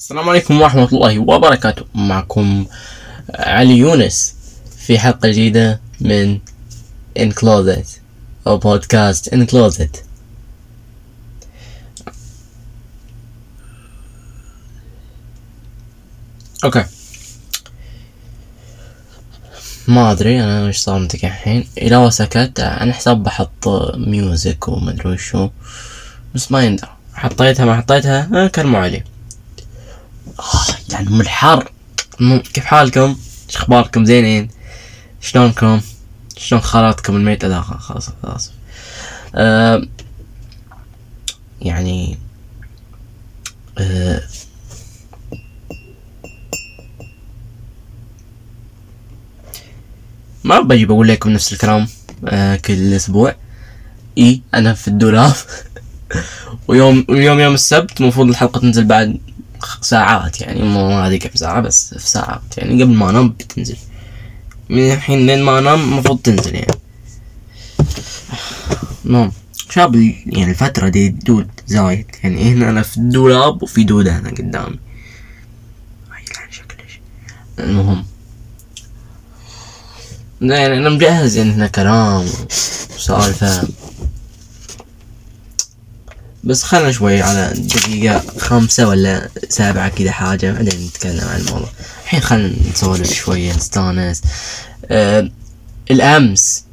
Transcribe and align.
السلام 0.00 0.28
عليكم 0.28 0.60
ورحمة 0.60 0.88
الله 0.92 1.18
وبركاته. 1.18 1.84
معكم 1.94 2.66
علي 3.34 3.78
يونس 3.78 4.34
في 4.78 4.98
حلقة 4.98 5.28
جديدة 5.28 5.80
من 6.00 6.38
In 7.18 7.32
Closet 7.32 7.86
أو 8.46 8.58
بودكاست 8.58 9.34
In 9.34 9.46
Closet. 9.50 9.98
okay. 16.64 16.84
ما 19.88 20.12
أدري 20.12 20.42
أنا 20.42 20.66
إيش 20.66 20.78
صار 20.78 20.98
متك 20.98 21.24
الحين. 21.24 21.68
اذا 21.78 22.10
سكت 22.10 22.60
عن 22.60 22.92
حساب 22.92 23.22
بحط 23.22 23.68
music 23.96 24.68
ومدري 24.68 25.10
وشو 25.10 25.48
بس 26.34 26.52
ما 26.52 26.62
يندر 26.62 26.88
حطيتها 27.14 27.64
ما 27.64 27.76
حطيتها 27.76 28.48
مو 28.58 28.76
علي. 28.78 29.04
يعني 30.90 31.10
من 31.10 31.20
الحر 31.20 31.72
كيف 32.52 32.64
حالكم؟ 32.64 33.16
إيش 33.48 33.56
أخباركم 33.56 34.04
زينين؟ 34.04 34.48
شلونكم؟ 35.20 35.80
شلون 36.36 36.60
خالاتكم 36.60 37.16
الميتة 37.16 37.48
لا 37.48 37.60
خلاص 37.60 38.10
خلاص 38.22 38.52
آه 39.34 39.82
يعني 41.62 42.18
آه 43.78 44.22
ما 50.44 50.60
بجي 50.60 50.86
بقول 50.86 51.08
لكم 51.08 51.30
نفس 51.30 51.52
الكلام 51.52 51.88
آه 52.28 52.56
كل 52.56 52.94
أسبوع 52.94 53.34
إي 54.18 54.42
أنا 54.54 54.74
في 54.74 54.88
الدولاب 54.88 55.32
ويوم 56.68 57.06
ويوم 57.08 57.40
يوم 57.40 57.54
السبت 57.54 58.00
المفروض 58.00 58.28
الحلقة 58.28 58.60
تنزل 58.60 58.84
بعد 58.84 59.18
ساعات 59.80 60.40
يعني 60.40 60.62
مو 60.62 60.88
ما 60.88 61.16
كم 61.16 61.30
ساعة 61.34 61.60
بس 61.60 61.94
في 61.94 62.08
ساعات 62.08 62.58
يعني 62.58 62.82
قبل 62.82 62.94
ما 62.94 63.10
انام 63.10 63.28
بتنزل. 63.28 63.76
من 64.70 64.92
الحين 64.92 65.26
لين 65.26 65.42
ما 65.42 65.58
انام 65.58 65.80
المفروض 65.80 66.18
تنزل 66.18 66.54
يعني. 66.54 66.74
المهم 69.04 69.32
شاب 69.70 69.94
يعني 70.26 70.50
الفترة 70.50 70.88
دي 70.88 71.08
دود 71.08 71.48
زايد 71.66 72.06
يعني 72.24 72.52
هنا 72.52 72.70
أنا 72.70 72.82
في 72.82 72.96
الدولاب 72.96 73.62
وفي 73.62 73.84
دودة 73.84 74.18
هنا 74.18 74.30
قدامي. 74.30 74.78
المهم. 77.58 78.04
يعني 80.40 80.76
أنا 80.76 80.88
مجهز 80.88 81.36
يعني 81.36 81.52
هنا 81.52 81.66
كلام 81.66 82.26
وسالفة. 82.96 83.68
بس 86.44 86.62
خلنا 86.62 86.92
شوي 86.92 87.22
على 87.22 87.52
دقيقة 87.56 88.22
خمسة 88.38 88.88
ولا 88.88 89.28
سبعة 89.48 89.88
كذا 89.88 90.10
حاجة 90.10 90.52
بعدين 90.52 90.86
نتكلم 90.86 91.28
عن 91.28 91.40
الموضوع. 91.40 91.68
الحين 92.04 92.20
خلنا 92.20 92.52
نسولف 92.72 93.12
شوية 93.12 93.52
نستانس. 93.52 94.22
آه 94.90 95.30
الأمس 95.90 96.64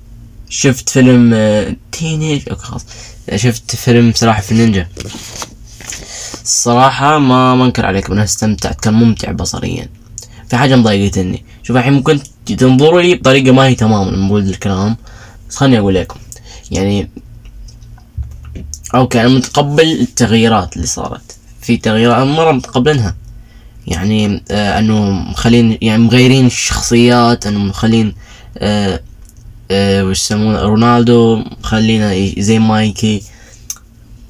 شفت 0.50 0.90
فيلم 0.90 1.32
آه 1.34 1.76
تينيج 1.92 2.54
خلاص. 2.54 2.86
شفت 3.36 3.76
فيلم 3.76 4.14
سلاحف 4.16 4.52
النينجا. 4.52 4.88
الصراحة 6.44 7.20
ما 7.20 7.66
أنكر 7.66 7.86
عليكم 7.86 8.14
أنا 8.14 8.24
استمتعت 8.24 8.82
كان 8.82 8.94
ممتع 8.94 9.32
بصريا. 9.32 9.90
في 10.50 10.58
حاجة 10.58 10.76
مضايقتني. 10.76 11.46
شوف 11.64 11.78
الحين 11.78 11.94
ممكن 11.94 12.20
تنظروا 12.46 13.02
لي 13.02 13.16
بطريقة 13.16 13.52
ما 13.52 13.66
هي 13.66 13.76
تمام 13.76 14.10
لما 14.10 14.28
بقول 14.28 14.50
الكلام. 14.50 14.98
بس 15.50 15.56
خليني 15.56 15.80
أقول 15.80 15.96
لكم. 15.96 16.20
يعني 16.72 17.10
أوكي 18.96 19.22
أنا 19.22 19.30
متقبل 19.30 19.84
التغييرات 19.84 20.76
اللي 20.76 20.88
صارت. 20.88 21.38
في 21.62 21.78
تغييرات 21.78 22.28
مرة 22.28 22.52
متقبلينها 22.52 23.16
يعني 23.88 24.44
آه 24.52 24.80
أنه 24.80 25.12
مخلين 25.12 25.78
يعني 25.82 26.04
مغيرين 26.04 26.46
الشخصيات 26.46 27.48
أنه 27.48 27.60
مخلين 27.60 28.14
آه 28.58 29.00
آه 29.72 30.06
وش 30.06 30.20
يسمونه 30.20 30.62
رونالدو 30.62 31.44
مخلينا 31.64 32.34
زي 32.38 32.60
مايكي. 32.60 33.22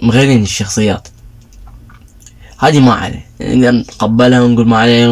مغيرين 0.03 0.43
الشخصيات. 0.43 1.07
هذه 2.59 2.79
ما 2.79 2.93
عليه. 2.93 3.25
نقدر 3.41 3.71
نتقبلها 3.71 4.41
ونقول 4.41 4.67
ما 4.67 4.77
عليه 4.77 5.07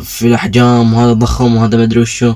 في 0.00 0.26
الأحجام 0.26 0.94
وهذا 0.94 1.12
ضخم 1.12 1.56
وهذا 1.56 1.78
مدري 1.78 2.00
وشو. 2.00 2.34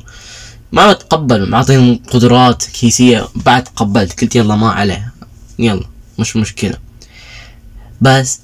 ما 0.73 0.93
بتقبل 0.93 1.49
معطيهم 1.49 2.01
قدرات 2.11 2.63
كيسية. 2.63 3.29
بعد 3.35 3.65
تقبلت. 3.65 4.21
قلت 4.21 4.37
يلا 4.37 4.57
ما 4.57 4.71
عليه. 4.71 5.13
يلا. 5.59 5.92
مش 6.23 6.37
مشكلة. 6.37 6.75
بس 8.01 8.41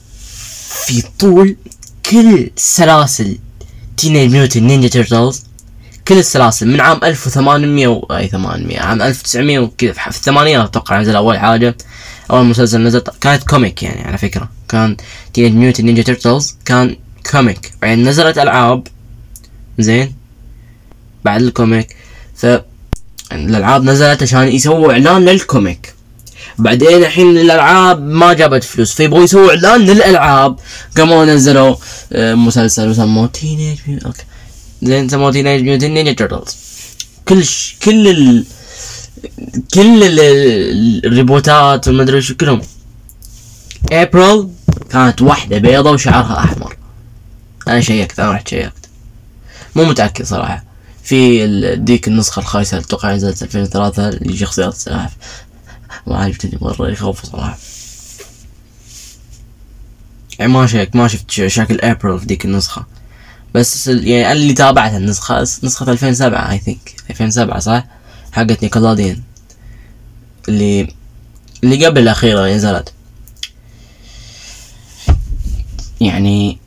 في 0.86 1.02
طول 1.18 1.56
كل 2.10 2.50
سلاسل 2.56 3.38
Teenage 3.96 4.30
Mutant 4.32 4.62
Ninja 4.62 4.88
Turtles 4.88 5.44
كل 6.08 6.18
السلاسل 6.18 6.68
من 6.68 6.80
عام 6.80 7.00
1800 7.04 7.86
و... 7.86 8.06
أي 8.10 8.28
800 8.28 8.80
عام 8.80 9.02
1900 9.02 9.58
وكذا 9.58 9.92
في 9.92 10.08
الثمانينات 10.08 10.68
أتوقع 10.68 11.00
نزل 11.00 11.16
أول 11.16 11.38
حاجة 11.38 11.76
أول 12.30 12.44
مسلسل 12.46 12.82
نزل 12.82 13.02
كانت 13.20 13.42
comic 13.42 13.82
يعني 13.82 14.00
على 14.00 14.18
فكرة. 14.18 14.48
كان 14.68 14.96
Teenage 15.34 15.52
Mutant 15.52 15.84
Ninja 15.84 16.02
Turtles 16.02 16.56
كان 16.64 16.96
comic 17.30 17.72
بعدين 17.82 18.08
نزلت 18.08 18.38
ألعاب 18.38 18.86
زين 19.78 20.14
بعد 21.24 21.42
ال 21.42 21.51
comic 21.51 21.96
ف 22.36 22.46
الألعاب 23.32 23.84
نزلت 23.84 24.22
عشان 24.22 24.48
يسووا 24.48 24.92
إعلان 24.92 25.24
لل 25.24 25.44
comic 25.44 25.94
بعدين 26.58 26.88
الحين 27.04 27.38
الألعاب 27.38 28.02
ما 28.02 28.32
جابت 28.32 28.64
فلوس 28.64 28.92
فيبغوا 28.94 29.24
يسووا 29.24 29.48
إعلان 29.50 29.80
للألعاب. 29.80 30.56
قاموا 30.96 31.24
نزلوا 31.24 31.76
آه، 32.12 32.34
مسلسل 32.34 32.88
وسموه 32.88 33.26
Teenage 33.26 33.78
okay. 34.06 34.22
زين 34.82 35.08
سموه 35.08 35.32
Teenage 35.32 35.62
Mutant 35.62 35.90
Ninja 35.90 36.12
Turtles 36.12 36.56
كل 37.28 37.44
ش... 37.44 37.76
كل 37.84 38.08
ال... 38.08 38.44
كل 39.74 40.02
ال... 40.04 40.20
ال- 40.20 41.06
ال 41.06 41.16
reboot 41.16 41.78
ات 41.78 41.88
والمدري 41.88 42.22
شو 42.22 42.34
كلهم. 42.36 42.60
ابريل 43.92 44.48
كانت 44.90 45.22
واحدة 45.22 45.58
بيضة 45.58 45.90
وشعرها 45.90 46.38
أحمر. 46.38 46.76
أنا 47.68 47.80
شيكت 47.80 48.20
أنا 48.20 48.30
رحت 48.32 48.48
شيكت. 48.48 48.72
مو 49.76 49.84
متأكد 49.84 50.24
صراحة. 50.24 50.64
في 51.04 51.46
ديك 51.76 52.08
النسخة 52.08 52.40
الخايسة 52.40 52.78
أتوقع 52.78 53.14
نزلت 53.14 53.42
2003 53.42 54.08
اللي 54.08 54.36
شخصيات 54.36 54.72
السلاحف. 54.74 55.12
ما 56.08 56.18
عجبتني 56.18 56.58
مرة 56.60 56.88
يخوف 56.88 57.26
صراحة. 57.26 57.58
يعني 60.38 60.52
ما 60.52 60.66
شيك 60.66 60.96
ما 60.96 61.08
شفت 61.08 61.30
شكل 61.30 61.80
ابريل 61.80 62.18
في 62.20 62.26
ديك 62.26 62.44
النسخة. 62.44 62.86
بس 63.54 63.86
يعني 63.88 64.32
اللي 64.32 64.52
تابعت 64.52 64.94
النسخة 64.94 65.42
نسخة 65.42 65.92
2007 65.92 66.50
I 66.50 66.58
think 66.58 66.94
2007 67.10 67.58
صح؟ 67.58 67.84
حقت 68.32 68.62
نيكولوديان 68.62 69.22
اللي 70.48 70.94
اللي 71.64 71.86
قبل 71.86 72.02
الأخيرة 72.02 72.40
اللي 72.40 72.54
نزلت. 72.54 72.92
يعني 76.00 76.58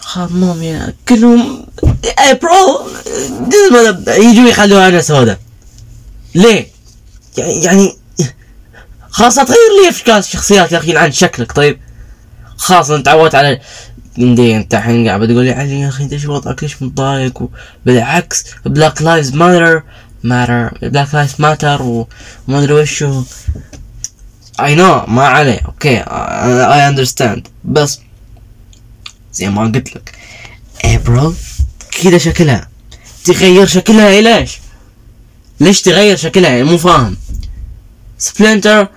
خمام 0.00 0.62
يا 0.62 0.94
كلهم 1.08 1.66
ابريل 2.18 2.68
يجوا 4.08 4.48
يخلوها 4.48 4.88
أنا 4.88 5.00
سوداء. 5.00 5.38
ليه؟ 6.34 6.66
يعني 7.38 7.62
يعني 7.64 7.97
خلاص 9.18 9.38
لا 9.38 9.44
تغير 9.44 9.58
لي 9.82 9.88
اشكال 9.88 10.14
الشخصيات 10.14 10.72
يا 10.72 10.78
أخي 10.78 10.96
عن 10.96 11.12
شكلك. 11.12 11.52
طيب 11.52 11.78
خلاص 12.56 12.90
أنا 12.90 13.02
تعودت 13.02 13.34
على 13.34 13.60
دي 14.18 14.56
أنت 14.56 14.74
الحين 14.74 15.08
قاعد 15.08 15.20
بتقول 15.20 15.44
لي 15.44 15.52
علي 15.52 15.80
يا 15.80 15.88
أخي 15.88 16.04
إنت 16.04 16.12
إيش 16.12 16.24
وضعك؟ 16.24 16.62
ليش 16.62 16.82
متضايق؟ 16.82 17.48
بالعكس 17.86 18.44
Black 18.66 19.02
Lives 19.02 19.34
Matter 19.34 19.82
matter 20.24 20.78
Black 20.82 21.14
Lives 21.14 21.34
Matter 21.38 21.82
وما 21.82 22.08
أدري 22.58 22.72
وشو 22.72 23.22
I 24.60 24.74
know 24.74 25.06
ما 25.06 25.22
عليه 25.26 25.60
okay 25.66 25.98
I 25.98 26.88
understand 26.88 27.48
بس 27.64 28.00
زي 29.32 29.48
ما 29.48 29.62
قلت 29.62 29.96
لك 29.96 30.14
ابريل 30.84 31.32
كذا 32.02 32.18
شكلها. 32.18 32.68
تغير 33.24 33.66
شكلها 33.66 34.20
ليش 34.20 34.58
ليش 35.60 35.82
تغير 35.82 36.16
شكلها؟ 36.16 36.50
يعني 36.50 36.64
مو 36.64 36.78
فاهم. 36.78 37.16
Splinter 38.18 38.88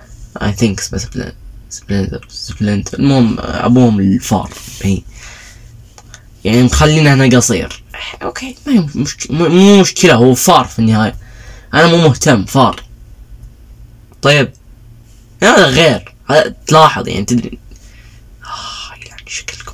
I 0.42 0.52
think 0.52 0.80
Splinter 0.80 2.26
Splinter 2.28 2.98
المهم 2.98 3.36
أبوهم 3.40 4.00
الفار 4.00 4.50
هي 4.82 5.02
يعني 6.44 6.62
مخلينا 6.62 7.14
هنا 7.14 7.36
قصير. 7.36 7.82
أوكي 8.22 8.56
ما 8.66 8.72
هي 8.72 8.86
مشك... 8.94 9.30
مو 9.30 9.80
مشكلة 9.80 10.14
هو 10.14 10.34
فار 10.34 10.64
في 10.64 10.78
النهاية. 10.78 11.14
أنا 11.74 11.86
مو 11.86 11.96
مهتم 11.96 12.44
فار. 12.44 12.82
طيب. 14.22 14.52
هذا 15.42 15.66
غير. 15.66 16.14
تلاحظ 16.66 17.08
يعني 17.08 17.24
تدري. 17.24 17.58
آه 18.44 19.04
يلعن 19.06 19.18
شكلكم؟ 19.26 19.72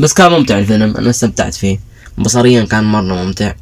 بس 0.00 0.12
كان 0.12 0.32
ممتع 0.32 0.58
الفيلم 0.58 0.96
أنا 0.96 1.10
استمتعت 1.10 1.54
فيه. 1.54 1.80
بصريا 2.18 2.64
كان 2.64 2.84
مرة 2.84 3.24
ممتع. 3.24 3.54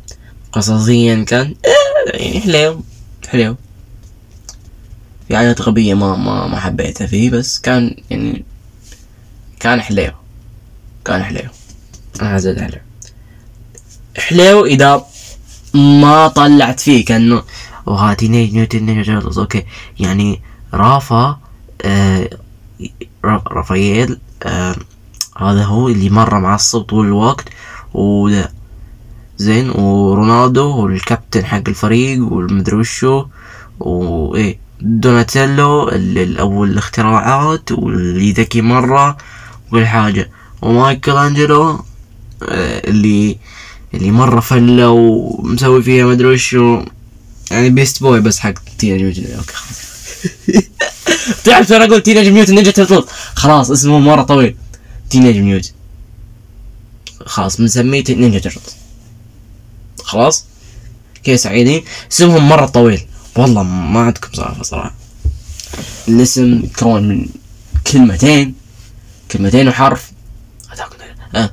قصصيا 0.53 1.25
كان 1.25 1.55
آه، 1.65 2.17
يعني 2.17 2.41
حليو 2.41 2.85
حليو 3.33 3.57
في 5.29 5.37
حاجات 5.37 5.61
غبية 5.63 5.95
ما 5.95 6.17
ما 6.17 6.47
ما 6.47 6.61
حبيتها 6.61 7.07
فيه 7.07 7.31
بس 7.31 7.59
كان 7.59 7.97
يعني 8.11 8.45
كان 9.61 9.81
حليو. 9.81 10.13
كان 11.05 11.23
حليو. 11.23 11.49
أنا 12.23 12.39
زاد 12.39 12.61
حليو 12.61 12.81
حليو 14.17 14.65
إذا 14.67 15.07
ما 15.75 16.29
طلعت 16.29 16.81
فيه 16.81 17.05
كانه 17.05 17.43
وها 17.87 18.15
تينيج 18.15 18.55
نيوتن 18.55 18.87
نينجا 18.87 19.13
تيرتلز 19.13 19.39
أوكي. 19.39 19.65
يعني 20.01 20.41
رافا 20.75 21.39
آه 21.83 22.31
رافائيل 23.25 24.19
آه 24.43 24.77
هذا 25.39 25.65
هو 25.65 25.89
اللي 25.89 26.11
مرة 26.11 26.39
معصب 26.39 26.81
طول 26.81 27.07
الوقت 27.07 27.49
وده 27.95 28.53
زين 29.43 29.71
وليوناردو 29.71 30.77
والكابتن 30.77 31.45
حق 31.45 31.63
الفريق 31.69 32.33
والمدري 32.33 32.77
وشو 32.77 33.27
وايه 33.81 34.59
دوناتيلو 34.81 35.89
الأول 35.89 36.71
الاختراعات 36.71 37.73
واللي 37.73 38.33
ذكي 38.33 38.61
مرة 38.61 39.17
وكل 39.69 39.87
حاجة 39.87 40.31
ومايكل 40.63 41.17
أنجلو 41.17 41.85
آه، 42.43 42.89
اللي 42.91 43.37
اللي 43.95 44.11
مرة 44.11 44.41
فلة 44.41 44.91
ومسوي 44.91 45.83
فيها 45.83 46.07
مدري 46.07 46.29
وشو 46.29 46.83
يعني 47.51 47.71
Beast 47.71 48.03
Boy 48.03 48.21
بس 48.21 48.39
حق 48.39 48.55
teenage 48.79 49.03
mutant. 49.03 49.27
okay 49.39 49.53
خلاص. 49.55 49.83
تعرف 51.45 51.73
أنا 51.73 51.85
أقول 51.85 52.03
teenage 52.03 52.29
mutant 52.29 52.55
ninja 52.55 52.71
turtles 52.71 53.05
خلاص 53.35 53.71
اسمه 53.71 53.99
مرة 53.99 54.23
طويل. 54.23 54.57
teenage 55.11 55.37
mutant. 55.37 55.71
خلاص 57.27 57.57
بنسميه 57.57 58.05
ninja 58.09 58.39
turtles 58.39 58.82
خلاص؟ 60.13 60.45
كيف 61.25 61.41
سعيدين 61.41 61.85
اسمهم 62.13 62.49
مرة 62.49 62.67
طويل. 62.67 63.07
والله 63.37 63.63
ما 63.63 64.01
عندكم 64.01 64.29
صراحة 64.33 64.63
صراحة. 64.63 64.95
الاسم 66.09 66.63
كون 66.79 67.09
من 67.09 67.27
كلمتين. 67.93 68.55
كلمتين 69.31 69.69
وحرف. 69.69 70.13
آه. 71.35 71.51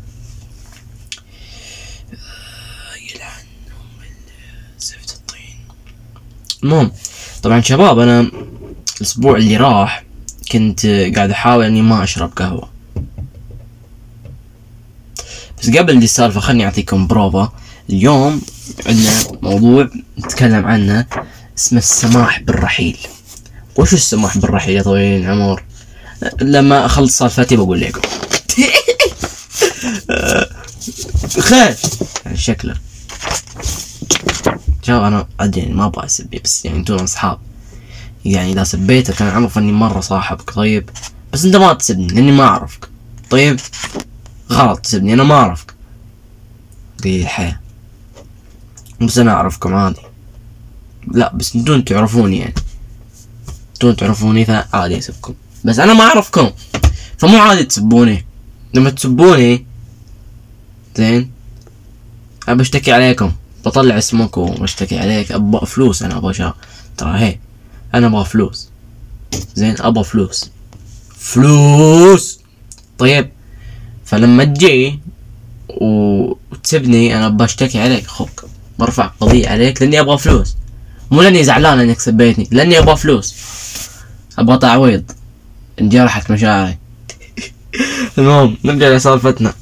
يلعنهم 3.12 3.50
زفت 4.80 5.12
الطين 5.12 5.58
المهم 6.64 6.92
طبعا 7.44 7.62
شباب 7.62 8.00
أنا 8.00 8.32
الأسبوع 8.98 9.38
اللي 9.38 9.58
راح 9.58 10.04
كنت 10.52 10.86
قاعد 10.86 11.32
أحاول 11.32 11.66
إني 11.66 11.82
ما 11.82 12.04
أشرب 12.04 12.32
قهوة. 12.36 12.70
بس 15.62 15.70
قبل 15.70 16.00
دي 16.00 16.06
السالفة 16.06 16.40
خلني 16.40 16.66
أعطيكم 16.66 17.08
بروفا 17.08 17.54
اليوم 17.90 18.42
عندنا 18.86 19.12
موضوع 19.42 19.90
نتكلم 20.20 20.66
عنه 20.66 21.06
اسمه 21.58 21.80
السماح 21.80 22.42
بالرحيل. 22.42 22.98
وش 23.76 23.94
السماح 23.94 24.38
بالرحيل 24.38 24.76
يا 24.76 24.82
طويل 24.82 25.22
العمر؟ 25.22 25.64
لما 26.42 26.86
أخلص 26.86 27.18
سالفتي 27.18 27.56
بقول 27.56 27.82
لكم. 27.82 28.02
خير. 31.40 31.76
يعني 32.26 32.38
شكله. 32.38 32.76
شوف 34.82 34.96
أنا 34.96 35.28
أدري 35.40 35.66
ما 35.66 35.86
أبغى 35.86 36.06
اسبي 36.06 36.42
بس 36.44 36.66
يعني 36.66 36.78
أنتم 36.78 36.96
أصحاب. 36.96 37.40
يعني 38.26 38.52
إذا 38.52 38.64
سبيتك 38.64 39.22
أنا 39.22 39.32
أعرف 39.32 39.58
إني 39.58 39.72
مرة 39.72 40.00
صاحبك 40.00 40.52
طيب؟ 40.52 40.90
بس 41.34 41.46
أنت 41.46 41.56
ما 41.56 41.74
تسبني 41.74 42.08
لأني 42.08 42.32
ما 42.32 42.44
أعرفك. 42.44 42.90
طيب؟ 43.30 43.60
غلط 44.52 44.80
تسبني 44.80 45.14
أنا 45.14 45.24
ما 45.24 45.36
أعرفك. 45.36 45.74
دي 47.00 47.22
الحياة. 47.22 47.60
بس 49.02 49.18
أنا 49.18 49.32
أعرفكم 49.32 49.74
عادي. 49.76 50.02
لا 51.08 51.34
بس 51.34 51.56
انتون 51.56 51.86
تعرفوني 51.86 52.38
يعني. 52.40 52.54
انتون 53.74 53.96
تعرفوني 53.96 54.46
فعادي 54.46 54.98
اسبكم 54.98 55.34
بس 55.66 55.80
أنا 55.80 55.94
ما 55.94 56.04
أعرفكم. 56.04 56.50
فمو 57.18 57.38
عادي 57.38 57.64
تسبوني. 57.64 58.26
لما 58.74 58.90
تسبوني 58.90 59.66
زين 60.98 61.32
أنا 62.48 62.56
بشتكي 62.56 62.92
عليكم. 62.92 63.32
بطلع 63.66 63.98
اسمك 63.98 64.38
وبشتكي 64.38 65.00
عليك. 65.00 65.32
أبغى 65.32 65.66
فلوس. 65.66 66.04
أنا 66.04 66.18
أبغى 66.18 66.34
شا 66.34 66.54
ترى 66.98 67.20
هي 67.20 67.40
أنا 67.96 68.08
أبغى 68.08 68.26
فلوس. 68.26 68.70
زين 69.56 69.76
أبغى 69.80 70.04
فلوس. 70.04 70.50
فلوس! 71.20 72.40
طيب 72.98 73.30
فلما 74.06 74.44
تجي 74.44 75.00
وتسبني 75.70 77.18
أنا 77.18 77.30
بشتكي 77.30 77.80
عليك. 77.80 78.06
أخوك 78.06 78.46
برفع 78.80 79.06
قضية 79.20 79.50
عليك 79.50 79.82
لأني 79.82 80.00
أبغى 80.00 80.18
فلوس. 80.18 80.56
مو 81.12 81.22
لأني 81.22 81.44
زعلان 81.44 81.80
انك 81.80 82.00
سبيتني 82.00 82.48
لأني 82.52 82.80
أبغى 82.80 82.96
فلوس. 82.96 83.36
أبغى 84.38 84.58
تعويض. 84.58 85.12
انجرحت 85.82 86.32
مشاعري. 86.32 86.78
المهم 88.18 88.58
نرجع 88.66 88.90
لسالفتنا. 88.90 89.54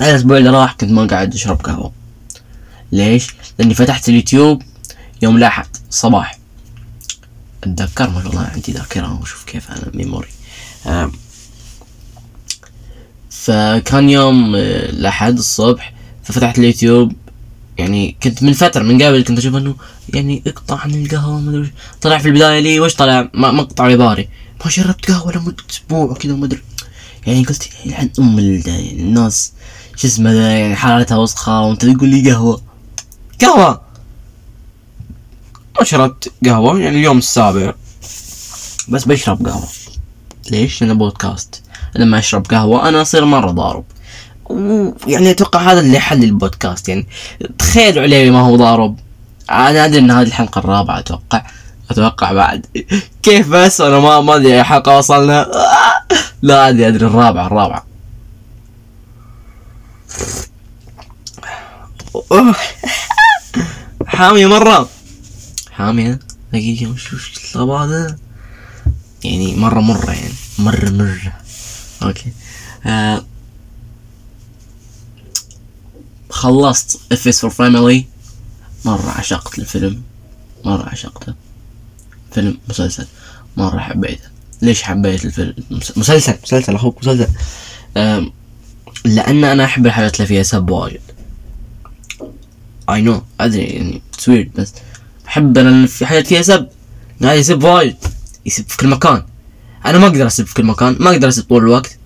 الأسبوع 0.00 0.38
اللي 0.38 0.50
راح 0.50 0.72
كنت 0.72 0.90
ما 0.90 1.06
قاعد 1.06 1.34
أشرب 1.34 1.60
قهوة. 1.60 1.92
ليش؟ 2.92 3.26
لأني 3.58 3.74
فتحت 3.74 4.08
اليوتيوب 4.08 4.62
يوم 5.22 5.36
الاحد 5.36 5.66
الصباح 5.88 6.38
أتذكر؟ 7.64 8.10
ما 8.10 8.22
شاء 8.22 8.30
الله 8.30 8.50
عندي 8.54 8.72
ذاكرة 8.72 9.20
وشوف 9.20 9.44
كيف 9.44 9.70
أنا 9.70 9.90
ميموري 9.94 10.28
فكان 13.30 14.10
يوم 14.10 14.54
آه، 14.54 14.90
الأحد 14.90 15.38
الصبح 15.38 15.92
ففتحت 16.24 16.58
اليوتيوب. 16.58 17.12
يعني 17.78 18.16
كنت 18.22 18.42
من 18.42 18.52
فترة 18.52 18.82
من 18.82 19.02
قبل 19.02 19.24
كنت 19.24 19.38
أشوف 19.38 19.54
إنه 19.54 19.74
يعني 20.14 20.42
اقطع 20.46 20.78
عن 20.78 20.90
القهوة 20.90 21.40
ما 21.40 21.50
أدري 21.50 21.72
طلع 22.00 22.18
في 22.18 22.28
البداية 22.28 22.60
لي 22.60 22.80
وش 22.80 22.94
طلع؟ 22.94 23.30
مقطع 23.34 23.84
عباري 23.84 24.28
ما 24.64 24.70
شربت 24.70 25.10
قهوة 25.10 25.32
لمدة 25.32 25.64
أسبوع 25.70 26.04
وكذا 26.04 26.32
وما 26.32 26.46
أدري. 26.46 26.62
يعني 27.26 27.44
قلت 27.44 27.68
يعني 27.84 28.12
أم 28.18 28.38
يعني 28.66 28.92
الناس 28.92 29.52
شو 29.96 30.08
اسمه 30.08 30.32
يعني 30.32 30.76
حالتها 30.76 31.16
وسخة 31.16 31.60
وأنت 31.60 31.86
تقول 31.86 32.08
لي 32.08 32.30
قهوة. 32.30 32.62
قهوة؟ 33.40 33.80
ما 35.78 35.84
شربت 35.84 36.32
قهوة 36.44 36.80
يعني 36.80 36.98
اليوم 36.98 37.18
السابع. 37.18 37.74
بس 38.88 39.04
بشرب 39.04 39.46
قهوة. 39.46 39.68
ليش؟ 40.50 40.80
لأنه 40.82 40.94
بودكاست. 40.94 41.62
لما 41.96 42.18
أشرب 42.18 42.46
قهوة 42.46 42.88
أنا 42.88 43.02
أصير 43.02 43.24
مرة 43.24 43.50
ضارب. 43.50 43.84
ويعني 44.44 45.30
أتوقع 45.30 45.60
هذا 45.60 45.80
اللي 45.80 45.98
حل 45.98 46.24
البودكاست. 46.24 46.88
يعني 46.88 47.06
تخيلوا 47.58 48.02
عليه 48.02 48.30
ما 48.30 48.40
هو 48.40 48.56
ضارب. 48.56 48.98
أنا 49.50 49.84
أدري 49.84 49.98
إن 49.98 50.10
هذه 50.10 50.26
الحلقة 50.26 50.58
الرابعة 50.58 50.98
أتوقع. 50.98 51.42
أتوقع 51.90 52.32
بعد. 52.32 52.66
كيف 53.22 53.48
بس؟ 53.48 53.80
أنا 53.80 53.98
ما 53.98 54.20
ما 54.20 54.36
أدري 54.36 54.54
أي 54.54 54.64
حلقة 54.64 54.98
وصلنا. 54.98 55.50
لا 56.42 56.68
أدري 56.68 56.88
أدري 56.88 57.06
الرابعة 57.06 57.46
الرابعة. 57.46 57.86
حامية 64.06 64.46
مرة. 64.46 64.88
حامية؟ 65.70 66.18
دقيقة 66.52 66.90
وش 66.92 67.12
وش 67.12 67.56
هذا؟ 67.56 68.16
يعني 69.24 69.56
مرة 69.56 69.80
مرة 69.80 70.10
يعني 70.10 70.34
مرة 70.58 70.90
مرة. 70.90 71.32
أوكي. 72.02 72.32
آه 72.86 73.24
خلصت 76.44 77.00
F 77.12 77.28
Is 77.28 77.40
for 77.40 77.50
Family 77.50 78.04
مرة 78.84 79.10
عشقت 79.10 79.58
الفيلم. 79.58 80.02
مرة 80.64 80.88
عشقته. 80.88 81.34
فيلم 82.32 82.58
مسلسل. 82.68 83.06
مرة 83.56 83.78
حبيته. 83.78 84.28
ليش 84.62 84.82
حبيت 84.82 85.24
الفيلم؟ 85.24 85.54
مسلسل 85.70 86.34
مسلسل 86.42 86.74
أخوك 86.74 86.98
مسلسل. 86.98 87.28
لأن 89.04 89.44
أنا 89.44 89.64
أحب 89.64 89.86
الحاجات 89.86 90.16
اللي 90.16 90.26
فيها 90.26 90.42
سب 90.42 90.70
واجد. 90.70 91.00
I 92.90 93.02
know 93.02 93.22
أدري 93.40 93.62
يعني 93.62 94.02
so 94.18 94.27
weird 94.27 94.50
بس 94.54 94.72
أحب 95.28 95.58
أنا 95.58 95.86
في 95.86 96.06
حاجات 96.06 96.26
فيها 96.26 96.42
سب. 96.42 96.68
قاعد 97.22 97.38
يسب 97.38 97.64
واجد. 97.64 97.96
يسب 98.46 98.68
في 98.68 98.76
كل 98.76 98.88
مكان. 98.88 99.22
أنا 99.86 99.98
ما 99.98 100.06
أقدر 100.06 100.26
أسب 100.26 100.46
في 100.46 100.54
كل 100.54 100.64
مكان. 100.64 100.96
ما 101.00 101.10
أقدر 101.10 101.28
أسب 101.28 101.42
طول 101.42 101.62
الوقت. 101.62 101.98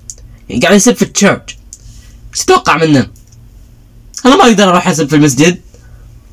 يعني 0.49 0.62
قاعد 0.62 0.76
يسب 0.76 0.95
في 0.95 1.02
ال 1.02 1.11
church 1.11 1.59
تتوقع 2.37 2.76
منه؟ 2.76 3.17
أنا 4.26 4.37
ما 4.37 4.42
أقدر 4.44 4.68
أروح 4.68 4.88
اسب 4.88 5.08
في 5.08 5.16
المسجد 5.16 5.60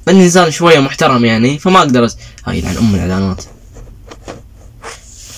لاني 0.08 0.24
انسان 0.24 0.52
شوية 0.52 0.80
محترم 0.80 1.26
يعني 1.26 1.60
فما 1.60 1.80
أقدر 1.80 2.06
أس... 2.06 2.18
هاي 2.46 2.60
يلعن 2.60 2.78
أم 2.78 2.96
الإعلانات 2.96 3.44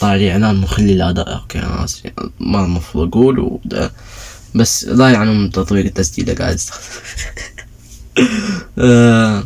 طلع 0.02 0.16
لي 0.16 0.32
إعلان 0.32 0.56
مخلي 0.56 0.94
الأداء 0.94 1.34
okay 1.36 1.60
أنا 1.60 1.84
آسف 1.84 2.02
ما 2.40 2.66
المفروض 2.66 3.08
أقول 3.08 3.40
وده. 3.40 3.92
بس 4.56 4.86
لا 4.86 5.10
يعني 5.10 5.32
من 5.32 5.52
تطبيق 5.52 5.86
التسجيل 5.86 6.36
قاعد 6.36 6.54
استخدم 6.54 6.84
آه. 8.80 9.44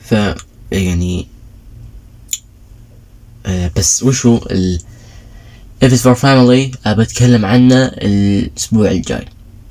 ف 0.00 0.14
يعني 0.72 1.28
آه 3.46 3.70
بس 3.76 4.02
وشو 4.02 4.36
ال 4.50 4.80
If 5.84 5.92
it's 5.92 6.02
for 6.02 6.14
family 6.14 6.88
بتكلم 6.88 7.44
عنه 7.44 7.84
الأسبوع 7.84 8.90
الجاي. 8.90 9.24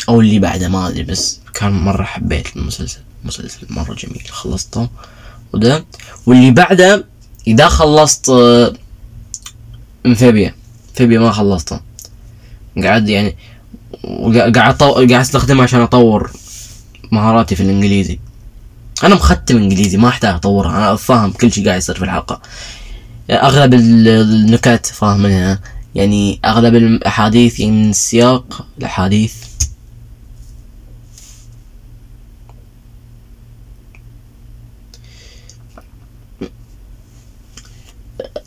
أو 0.09 0.21
اللي 0.21 0.39
بعده 0.39 0.67
ما 0.67 0.87
أدري 0.87 1.03
بس 1.03 1.39
كان 1.53 1.71
مرة 1.71 2.03
حبيت 2.03 2.55
المسلسل. 2.55 2.99
مسلسل 3.23 3.67
مرة 3.69 3.93
جميل. 3.93 4.23
خلصته. 4.29 4.89
وده. 5.53 5.85
واللي 6.25 6.51
بعده 6.51 7.05
إذا 7.47 7.67
خلصت 7.69 8.31
امفيبيا 10.05 10.55
امفيبيا 10.89 11.19
ما 11.19 11.31
خلصتها 11.31 11.81
قاعد 12.83 13.09
يعني 13.09 13.35
قاعد 14.35 14.53
قاعد 14.83 15.11
استخدمها 15.11 15.63
عشان 15.63 15.79
أطور 15.79 16.31
مهاراتي 17.11 17.55
في 17.55 17.63
الإنجليزي. 17.63 18.19
أنا 19.03 19.15
مختم 19.15 19.57
إنجليزي 19.57 19.97
ما 19.97 20.07
أحتاج 20.07 20.35
اطورها 20.35 20.77
أنا 20.77 20.95
فاهم 20.95 21.31
كل 21.31 21.51
شيء 21.51 21.65
قاعد 21.65 21.77
يصير 21.77 21.95
في 21.95 22.03
الحلقة. 22.03 22.41
أغلب 23.29 23.73
النكت 23.73 24.85
فاهم 24.85 25.19
منها. 25.19 25.59
يعني 25.95 26.39
أغلب 26.45 26.75
الأحاديث 26.75 27.59
يعني 27.59 27.71
من 27.71 27.93
سياق 27.93 28.67
الأحاديث 28.77 29.33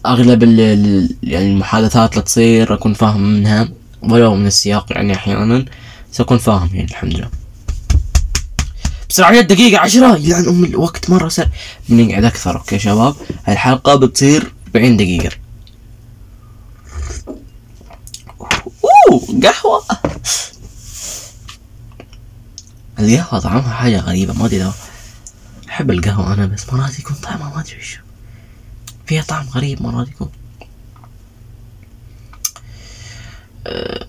أغلب 0.07 0.43
ال 0.43 1.17
يعني 1.23 1.53
المحادثات 1.53 2.13
اللي 2.13 2.23
تصير 2.23 2.75
أكون 2.75 2.95
فاهم 2.95 3.21
منها 3.21 3.69
ولو 4.03 4.35
من 4.35 4.47
السياق 4.47 4.87
يعني 4.91 5.15
أحيانا 5.15 5.65
سأكون 6.13 6.39
فاهم 6.39 6.71
يعني 6.73 6.91
الحمد 6.91 7.15
لله. 7.17 7.29
بسرعة 9.11 9.41
دقيقة 9.41 9.81
عشرة. 9.81 10.17
يلعن 10.17 10.49
أم 10.49 10.65
الوقت 10.65 11.11
مرة 11.11 11.29
سر 11.29 11.49
بنقعد 11.89 12.25
أكثر 12.25 12.59
أوكي 12.59 12.79
شباب؟ 12.79 13.15
الحلقة 13.49 13.95
بتصير 13.95 14.53
40 14.77 14.97
دقيقة. 14.97 15.48
قهوة 19.43 19.85
القهوة 22.99 23.41
طعمها 23.41 23.73
حاجة 23.75 24.01
غريبة 24.01 24.33
ما 24.33 24.47
أدري 24.47 24.73
أحب 25.69 25.91
القهوة 25.91 26.33
أنا 26.35 26.47
بس 26.47 26.73
مرات 26.73 26.99
يكون 26.99 27.17
طعمها 27.17 27.55
ما 27.55 27.61
أدري 27.61 27.77
وشو 27.79 28.01
فيها 29.07 29.23
طعم 29.23 29.49
غريب 29.49 29.83
مرات 29.83 30.09
يكون. 30.09 30.29
أه، 33.67 34.07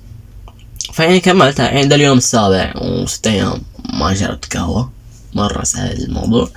فيعني 0.94 1.20
كملت 1.20 1.60
يعني 1.60 1.86
ده 1.86 1.96
اليوم 1.96 2.18
السابع 2.18 2.74
وست 2.82 3.28
أيام 3.28 3.62
ما 3.94 4.14
شربت 4.14 4.58
قهوة. 4.58 4.92
مرة 5.34 5.64
سهل 5.64 6.04
الموضوع. 6.04 6.50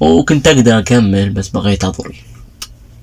وكنت 0.00 0.48
أقدر 0.48 0.78
أكمل 0.78 1.30
بس 1.30 1.48
بغيت 1.48 1.84
اضل 1.84 2.14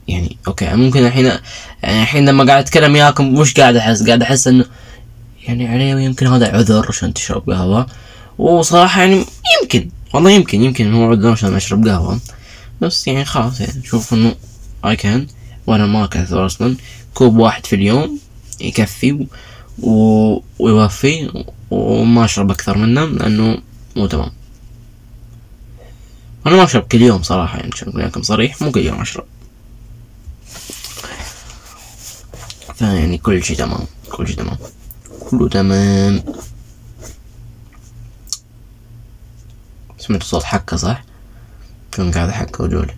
يعني 0.07 0.37
أوكي 0.47 0.75
ممكن 0.75 1.05
الحين 1.05 1.25
يعني 1.25 2.03
الحين 2.03 2.29
لما 2.29 2.43
قاعد 2.45 2.63
أتكلم 2.63 2.93
وياكم 2.93 3.37
وش 3.37 3.53
قاعد 3.53 3.75
أحس 3.75 4.03
قاعد 4.03 4.21
أحس 4.21 4.47
إنه 4.47 4.65
يعني 5.43 5.67
علي 5.67 6.05
يمكن 6.05 6.27
هذا 6.27 6.51
عذر 6.57 6.85
عشان 6.89 7.13
تشرب 7.13 7.49
قهوة. 7.49 7.87
وصراحة 8.37 9.01
يعني 9.01 9.25
يمكن 9.61 9.89
والله 10.13 10.31
يمكن 10.31 10.63
يمكن 10.63 10.93
هو 10.93 11.11
عذر 11.11 11.31
عشان 11.31 11.55
أشرب 11.55 11.87
قهوة. 11.87 12.19
بس 12.81 13.07
يعني 13.07 13.25
خلاص 13.25 13.59
يعني 13.61 13.83
شوف 13.83 14.13
إنه 14.13 14.35
اي 14.85 14.95
كان 14.95 15.27
وأنا 15.67 15.85
ما 15.85 16.05
كثر 16.05 16.45
أصلا. 16.45 16.75
كوب 17.13 17.37
واحد 17.37 17.65
في 17.65 17.75
اليوم 17.75 18.19
يكفي 18.61 19.27
و... 19.79 20.41
ويوفي 20.59 21.43
وما 21.71 22.25
أشرب 22.25 22.51
أكثر 22.51 22.77
منه 22.77 23.05
لأنه 23.05 23.57
مو 23.95 24.07
تمام. 24.07 24.31
أنا 26.47 26.55
ما 26.55 26.63
أشرب 26.63 26.83
كل 26.83 27.01
يوم 27.01 27.23
صراحة 27.23 27.57
يعني 27.57 27.71
عشان 27.73 27.91
لكم 27.95 28.21
صريح 28.21 28.61
مو 28.61 28.71
كل 28.71 28.85
يوم 28.85 29.01
أشرب. 29.01 29.25
فيعني 32.75 33.17
كل 33.17 33.43
شي 33.43 33.55
تمام 33.55 33.85
كل 34.11 34.27
شي 34.27 34.33
تمام. 34.33 34.57
كله 35.29 35.49
تمام. 35.49 36.23
سمعت 39.97 40.23
صوت 40.23 40.43
حكة 40.43 40.77
صح؟ 40.77 41.03
كان 41.91 42.11
قاعد 42.11 42.29
احكى 42.29 42.63
وجولي؟ 42.63 42.95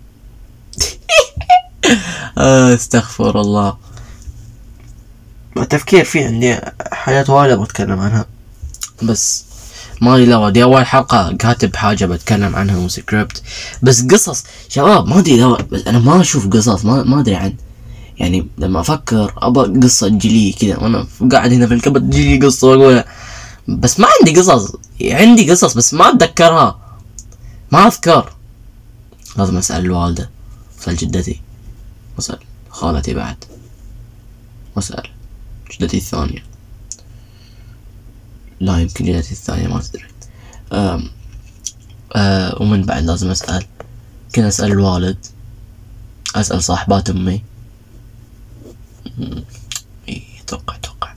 آه، 2.38 2.74
استغفر 2.74 3.40
الله. 3.40 3.76
التفكير 5.56 6.04
فيه 6.04 6.26
عندي 6.26 6.58
حاجات 6.92 7.30
وايد 7.30 7.58
بتكلم 7.58 8.00
عنها. 8.00 8.26
بس 9.02 9.44
ما 10.00 10.14
أدري 10.14 10.26
لو 10.26 10.48
دي 10.48 10.62
أول 10.62 10.86
حلقة 10.86 11.36
كاتب 11.36 11.76
حاجة 11.76 12.04
بتكلم 12.06 12.56
عنها 12.56 12.76
وسكريبت. 12.76 13.42
بس 13.82 14.02
قصص 14.02 14.44
شباب 14.68 15.06
ما 15.06 15.18
أدري 15.18 15.40
لو 15.40 15.56
بس 15.72 15.86
أنا 15.86 15.98
ما 15.98 16.20
أشوف 16.20 16.48
قصص 16.48 16.84
ما 16.84 17.02
ما 17.02 17.20
أدري 17.20 17.34
عن 17.36 17.54
يعني 18.18 18.46
لما 18.58 18.80
أفكر 18.80 19.34
ابى 19.36 19.80
قصة 19.80 20.08
تجيلي 20.08 20.52
كذا 20.52 20.76
وأنا 20.76 21.06
قاعد 21.32 21.52
هنا 21.52 21.66
في 21.66 21.74
الكبد 21.74 22.10
تجيلي 22.10 22.46
قصة 22.46 22.68
وأقولها. 22.68 23.04
بس 23.68 24.00
ما 24.00 24.06
عندي 24.20 24.40
قصص 24.40 24.72
عندي 25.02 25.50
قصص 25.50 25.74
بس 25.74 25.94
ما 25.94 26.08
أتذكرها 26.08 26.98
ما 27.72 27.86
أذكر. 27.86 28.32
لازم 29.36 29.56
أسأل 29.56 29.84
الوالدة 29.84 30.30
أسأل 30.80 30.96
جدتي 30.96 31.40
واسأل 32.16 32.38
خالتي 32.70 33.14
بعد 33.14 33.44
واسأل 34.76 35.10
جدتي 35.72 35.96
الثانية. 35.96 36.42
لا 38.60 38.78
يمكن 38.78 39.04
جدتي 39.04 39.32
الثانية 39.32 39.68
ما 39.68 39.80
تدري. 39.80 40.04
أم 40.72 41.10
أه 42.16 42.62
ومن 42.62 42.82
بعد 42.82 43.04
لازم 43.04 43.30
أسأل 43.30 43.66
كنا 44.34 44.48
أسأل 44.48 44.72
الوالد 44.72 45.26
أسأل 46.36 46.62
صاحبات 46.62 47.10
أمي. 47.10 47.42
أتوقع 50.08 50.74
أتوقع 50.74 51.12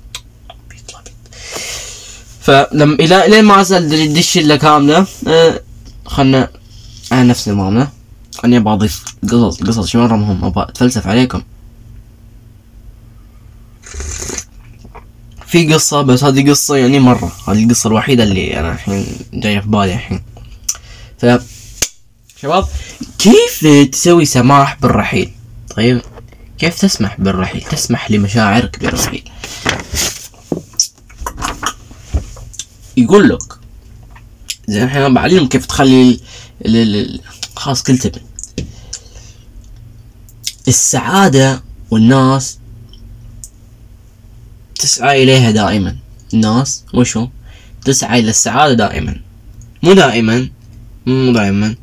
بيطلع 0.70 1.02
فلما 2.42 2.94
إلى 2.94 3.26
الين 3.26 3.46
ما 3.46 3.62
اسال 3.62 3.90
دي 3.90 4.20
الشله 4.20 4.56
كاملة. 4.56 5.08
أه 5.28 5.62
خلنا 6.06 6.50
على 7.12 7.28
نفس 7.28 7.50
نظامنا 7.50 7.92
اني 8.46 8.58
أبغى 8.58 8.74
اضيف 8.74 9.04
قصص 9.24 9.64
قصص 9.64 9.88
شي 9.88 9.98
مره 9.98 10.16
مهم 10.16 10.46
أبغى 10.46 10.64
أتفلسف 10.64 11.08
عليكم. 11.08 11.42
في 15.48 15.74
قصة 15.74 16.02
بس 16.02 16.24
هذه 16.24 16.50
قصة 16.50 16.76
يعني 16.76 17.00
مرة. 17.00 17.32
هذه 17.48 17.64
القصة 17.64 17.88
الوحيدة 17.88 18.24
اللي 18.24 18.60
أنا 18.60 18.74
الحين 18.74 19.06
جاية 19.34 19.60
في 19.60 19.68
بالي 19.68 19.94
الحين. 19.94 20.22
ف 21.18 21.26
شباب 22.42 22.68
كيف 23.20 23.68
تسوي 23.92 24.26
سماح 24.26 24.78
بالرحيل؟ 24.82 25.32
طيب؟ 25.76 26.02
كيف 26.62 26.80
تسمح 26.80 27.20
بالرحيل؟ 27.20 27.62
تسمح 27.62 28.12
لمشاعرك 28.12 28.80
بالرحيل. 28.80 29.24
يقول 32.98 33.30
لك 33.30 33.54
زين 34.68 34.84
الحين 34.84 35.14
بعلمك 35.14 35.50
كيف 35.50 35.66
تخلي 35.66 36.20
خلاص 37.56 37.84
كل 37.84 37.98
تبن. 37.98 38.22
السعادة 40.68 41.64
والناس 41.92 42.60
تسعى 44.76 45.24
إليها 45.24 45.52
دائما. 45.52 45.98
الناس 46.34 46.84
وشو؟ 46.94 47.28
تسعى 47.86 48.20
إلى 48.20 48.30
السعادة 48.30 48.74
دائما. 48.74 49.22
مو 49.84 49.94
دائما 49.94 50.50
مو 51.06 51.34
دائما. 51.34 51.76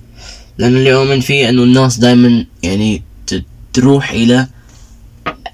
لأن 0.59 0.77
اللي 0.77 0.95
أؤمن 0.95 1.21
فيه 1.21 1.49
أنه 1.49 1.63
الناس 1.63 1.99
دائما 1.99 2.47
يعني 2.63 3.03
تروح 3.73 4.11
إلى 4.11 4.49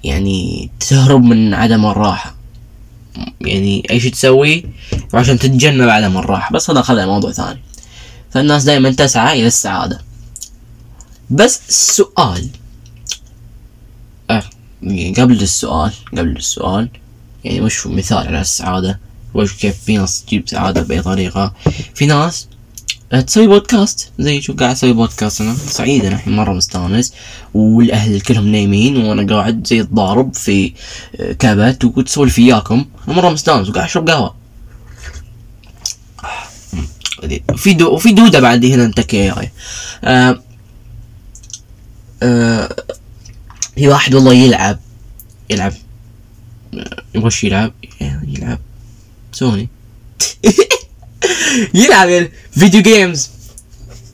يعني 0.05 0.69
تهرب 0.79 1.23
من 1.23 1.53
عدم 1.53 1.85
الراحة. 1.85 2.35
يعني 3.41 3.87
أي 3.89 3.99
شيء 3.99 4.11
تسويه 4.11 4.63
عشان 5.13 5.39
تتجنب 5.39 5.89
عدم 5.89 6.17
الراحة. 6.17 6.53
بس 6.53 6.69
هذا 6.69 6.81
خذ 6.81 7.05
موضوع 7.05 7.31
ثاني. 7.31 7.59
فالناس 8.31 8.63
دائما 8.63 8.91
تسعى 8.91 9.39
إلى 9.39 9.47
السعادة. 9.47 10.01
بس 11.29 11.61
السؤال 11.69 12.49
أه 14.29 14.43
قبل 15.17 15.41
السؤال 15.41 15.91
قبل 16.17 16.35
السؤال 16.35 16.89
يعني 17.43 17.61
وش 17.61 17.87
مثال 17.87 18.27
على 18.27 18.41
السعادة؟ 18.41 18.99
وش 19.33 19.53
كيف 19.53 19.83
في 19.83 19.97
ناس 19.97 20.23
تجيب 20.25 20.49
سعادة 20.49 20.81
بأي 20.81 21.01
طريقة؟ 21.01 21.53
في 21.95 22.05
ناس 22.05 22.47
تسوي 23.27 23.47
بودكاست. 23.47 24.11
زي 24.19 24.41
شو 24.41 24.53
قاعد 24.53 24.71
أسوي 24.71 24.93
بودكاست 24.93 25.41
أنا؟ 25.41 25.53
سعيد 25.53 26.05
أنا 26.05 26.15
الحين 26.15 26.35
مرة 26.35 26.53
مستانس. 26.53 27.13
والأهل 27.53 28.21
كلهم 28.21 28.47
نايمين 28.47 28.97
وأنا 28.97 29.35
قاعد 29.35 29.67
زي 29.67 29.81
الضارب 29.81 30.33
في 30.33 30.73
كابت 31.39 31.85
وتسولف 31.85 32.39
وياكم. 32.39 32.85
أنا 33.07 33.15
مرة 33.15 33.29
مستانس 33.29 33.69
وقاعد 33.69 33.85
أشرب 33.85 34.09
قهوة. 34.09 34.35
في 37.55 37.73
دو 37.73 37.93
وفي 37.93 38.11
دودة 38.11 38.39
بعد 38.39 38.65
هنا 38.65 38.85
انتكي 38.85 39.31
آه 40.03 40.43
آه 42.23 42.75
في 43.75 43.87
واحد 43.87 44.15
والله 44.15 44.33
يلعب. 44.33 44.79
يلعب. 45.49 45.73
يبغى 47.15 47.31
يلعب؟ 47.43 47.73
يلعب. 48.01 48.59
سوني. 49.31 49.69
يلعب 51.73 52.27
video 52.51 52.81
games 52.81 53.29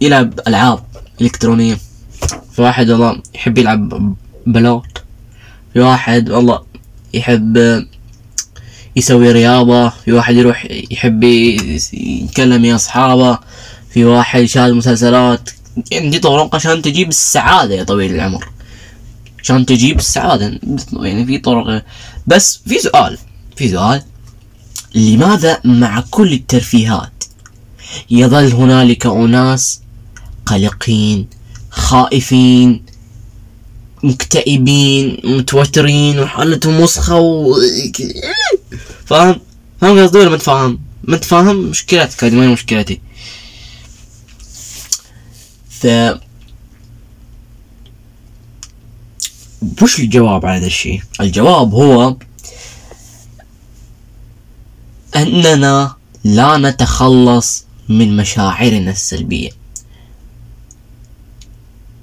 يلعب 0.02 0.40
ألعاب 0.48 0.84
إلكترونية. 1.22 1.78
في 2.56 2.62
واحد 2.62 2.90
والله 2.90 3.22
يحب 3.36 3.58
يلعب 3.58 4.16
بلوت. 4.48 5.04
في 5.74 5.80
واحد 5.80 6.30
والله 6.30 6.64
يحب 7.14 7.86
يسوي 8.96 9.32
رياضة. 9.32 9.90
في 9.90 10.12
واحد 10.12 10.36
يروح 10.36 10.68
يحب 10.92 11.24
يتكلم 11.94 12.66
يا 12.66 12.76
أصحابه. 12.76 13.40
في 13.94 14.06
واحد 14.06 14.42
يشاهد 14.42 14.74
مسلسلات. 14.74 15.50
يعني 15.92 16.10
دي 16.10 16.20
طرق 16.20 16.56
عشان 16.56 16.82
تجيب 16.82 17.10
السعادة 17.10 17.76
يا 17.76 17.84
طويل 17.84 18.16
العمر. 18.16 18.50
عشان 19.40 19.66
تجيب 19.66 20.00
السعادة. 20.00 20.60
يعني 20.94 21.26
في 21.26 21.38
طرق. 21.38 21.84
بس 22.28 22.62
في 22.68 22.80
سؤال. 22.80 23.18
في 23.56 23.70
سؤال. 23.70 24.04
لماذا 24.96 25.60
مع 25.64 26.04
كل 26.10 26.34
الترفيهات 26.34 27.21
يظل 28.10 28.52
هنالك 28.54 29.06
أناس 29.06 29.82
قلقين 30.46 31.28
خائفين 31.72 32.84
مكتئبين 34.04 35.18
متوترين 35.24 36.20
وحالتهم 36.20 36.80
وسخة 36.80 37.20
و... 37.20 37.56
فاهم؟ 39.10 39.40
فاهم 39.82 40.04
قصدي 40.04 40.18
ولا 40.20 40.30
ما 40.30 40.38
تفهم 40.38 40.80
ما 41.04 41.18
تفهم 41.18 41.56
مشكلتك 41.56 42.24
هذه 42.24 42.36
ما 42.36 42.44
هي 42.44 42.48
مشكلتي. 42.48 43.02
ف 45.70 45.88
وش 49.82 50.00
الجواب 50.00 50.46
على 50.46 50.58
هذا 50.60 50.68
الشيء؟ 50.68 51.02
الجواب 51.22 51.74
هو 51.74 52.16
أننا 55.16 55.96
لا 56.24 56.58
نتخلص 56.58 57.66
من 57.90 58.18
مشاعرنا 58.18 58.92
السلبية. 58.92 59.50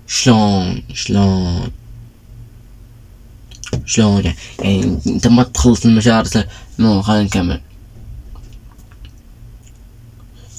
شلون 0.06 0.82
شلون 0.94 1.70
شلون 3.84 4.24
يعني, 4.24 4.36
يعني 4.58 4.98
انت 5.06 5.26
ما 5.26 5.42
تخلص 5.42 5.86
المشاعر 5.86 6.24
مو 6.78 7.02
خلينا 7.02 7.22
نكمل. 7.22 7.60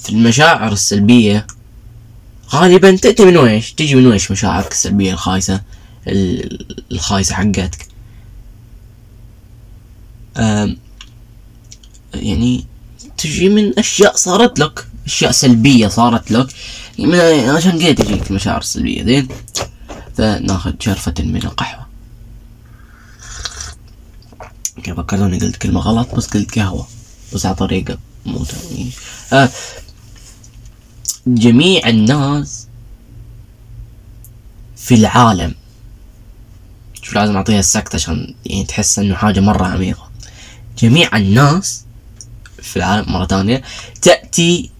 في 0.02 0.10
المشاعر 0.10 0.72
السلبية 0.72 1.46
غالبا 2.50 2.96
تأتي 2.96 3.24
من 3.24 3.36
ويش؟ 3.36 3.72
تجي 3.72 3.94
من 3.94 4.06
ويش 4.06 4.30
مشاعرك 4.30 4.72
السلبية 4.72 5.12
الخايسة؟ 5.12 5.62
الخايسة 6.92 7.34
حقتك. 7.34 7.88
يعني 12.14 12.64
تجي 13.18 13.48
من 13.48 13.78
أشياء 13.78 14.16
صارت 14.16 14.58
لك. 14.58 14.89
أشياء 15.10 15.30
سلبية 15.30 15.88
صارت 15.88 16.30
لك. 16.30 16.54
عشان 17.56 17.78
كذا 17.78 17.92
تجيك 17.92 18.30
المشاعر 18.30 18.58
السلبية 18.58 19.04
زين؟ 19.04 19.28
فناخذ 20.16 20.72
شرفة 20.80 21.14
من 21.18 21.36
القهوة. 21.36 21.86
كيف 24.82 24.96
فكرتوني 24.96 25.38
قلت 25.38 25.56
كلمة 25.56 25.80
غلط 25.80 26.14
بس 26.14 26.26
قلت 26.26 26.58
قهوة. 26.58 26.86
بس 27.34 27.46
على 27.46 27.54
طريقة 27.54 27.98
مو 28.26 28.44
آه 29.32 29.48
جميع 31.26 31.88
الناس 31.88 32.66
في 34.76 34.94
العالم. 34.94 35.54
شوف 37.02 37.14
لازم 37.14 37.36
أعطيها 37.36 37.58
السكتة 37.58 37.96
عشان 37.96 38.34
يعني 38.46 38.64
تحس 38.64 38.98
إنه 38.98 39.14
حاجة 39.14 39.40
مرة 39.40 39.66
عميقة. 39.66 40.10
جميع 40.78 41.16
الناس 41.16 41.84
في 42.62 42.76
العالم 42.76 43.12
مرة 43.12 43.26
ثانية 43.26 43.62
تأتي 44.02 44.70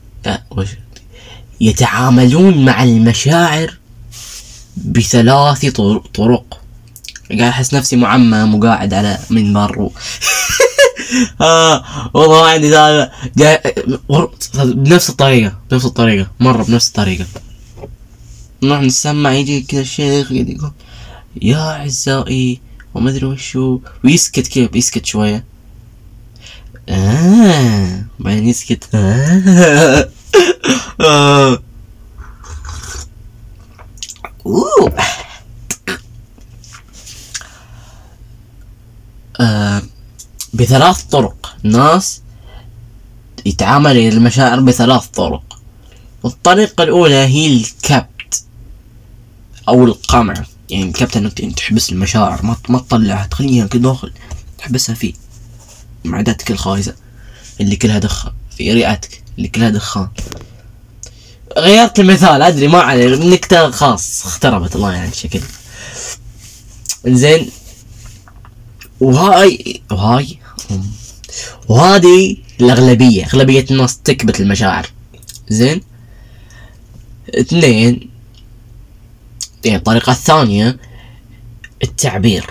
يتعاملون 1.60 2.64
مع 2.64 2.82
المشاعر 2.82 3.78
بثلاث 4.76 5.66
طرق. 6.14 6.60
قاعد 7.30 7.42
أحس 7.42 7.74
نفسي 7.74 7.96
معمم 7.96 8.54
وقاعد 8.54 8.94
على 8.94 9.18
منبر 9.30 9.82
و... 9.82 9.92
آه 11.40 11.84
والله 12.14 12.46
عندي 12.46 12.76
هذا 12.76 13.12
بنفس 14.54 15.10
الطريقة 15.10 15.58
بنفس 15.70 15.84
الطريقة 15.84 16.30
مرة 16.40 16.62
بنفس 16.62 16.88
الطريقة. 16.88 17.26
نروح 18.62 18.80
نسمع 18.80 19.32
يجي 19.32 19.60
كذا 19.60 19.80
الشيخ 19.80 20.32
يقول 20.32 20.72
يا 21.42 21.70
أعزائي 21.70 22.60
وما 22.94 23.10
أدري 23.10 23.26
وشو. 23.26 23.80
ويسكت 24.04 24.46
كيف 24.46 24.76
يسكت 24.76 25.06
شوية. 25.06 25.49
آه 26.90 28.04
بعدين 28.18 28.48
يسكت 28.48 28.88
آه. 31.00 31.58
آه. 39.40 39.82
بثلاث 40.54 41.02
طرق 41.02 41.56
ناس 41.62 42.22
يتعامل 43.46 43.96
المشاعر 43.96 44.60
بثلاث 44.60 45.06
طرق 45.06 45.60
الطريقة 46.24 46.84
الأولى 46.84 47.14
هي 47.14 47.56
الكبت 47.56 48.44
أو 49.68 49.84
القمع 49.84 50.34
يعني 50.70 50.84
الكبت 50.84 51.16
إنك 51.16 51.54
تحبس 51.54 51.92
المشاعر 51.92 52.46
ما 52.46 52.56
ما 52.68 52.78
تطلعها 52.78 53.26
تخليها 53.26 53.66
كده 53.66 53.82
داخل 53.82 54.12
تحبسها 54.58 54.94
في 54.94 55.14
معدتك 56.04 56.50
الخايسة 56.50 56.94
اللي 57.60 57.76
كلها 57.76 57.98
دخان 57.98 58.32
في 58.56 58.72
رئتك 58.72 59.22
اللي 59.38 59.48
كلها 59.48 59.70
دخان. 59.70 60.08
غيرت 61.58 62.00
المثال 62.00 62.42
أدري 62.42 62.68
ما 62.68 62.78
علي 62.78 63.14
النكتة 63.14 63.70
خاص 63.70 64.26
اختربت 64.26 64.76
الله 64.76 64.92
يعني 64.92 65.12
شكل 65.12 65.40
زين 67.06 67.50
وهاي 69.00 69.82
وهاي 69.90 70.38
وهذه 71.68 72.36
الأغلبية 72.60 73.24
أغلبية 73.24 73.66
الناس 73.70 73.98
تكبت 73.98 74.40
المشاعر. 74.40 74.86
زين 75.48 75.80
اثنين 77.34 78.10
يعني 79.64 79.76
الطريقة 79.78 80.12
الثانية 80.12 80.78
التعبير. 81.82 82.46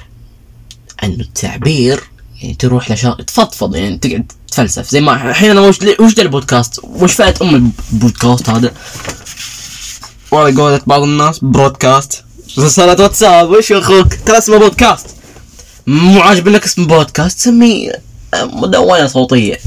انه 1.03 1.19
التعبير 1.19 2.03
يعني 2.41 2.53
تروح 2.53 2.91
لشا 2.91 3.17
تفضفض 3.27 3.75
يعني 3.75 3.97
تقعد 3.97 4.31
تفلسف 4.47 4.89
زي 4.89 5.01
ما 5.01 5.29
الحين 5.29 5.51
أنا 5.51 5.61
وش 5.61 5.79
وش 5.99 6.19
البودكاست؟ 6.19 6.79
وش 6.83 7.13
فائدة 7.13 7.45
أم 7.45 7.71
البودكاست 7.93 8.49
هذا؟ 8.49 8.71
ولا 10.31 10.61
قولت 10.61 10.83
بعض 10.87 11.01
الناس 11.01 11.39
برودكاست 11.39 12.23
رسالة 12.59 13.03
واتساب. 13.03 13.49
وش 13.49 13.71
أخوك؟ 13.71 14.13
ترى 14.25 14.37
اسمه 14.37 14.57
بودكاست 14.57 15.07
مو 15.87 16.21
عاجب 16.21 16.47
لك 16.47 16.65
اسم 16.65 16.87
بودكاست 16.87 17.39
سميه 17.39 18.01
مدونة 18.35 19.07
صوتية. 19.07 19.59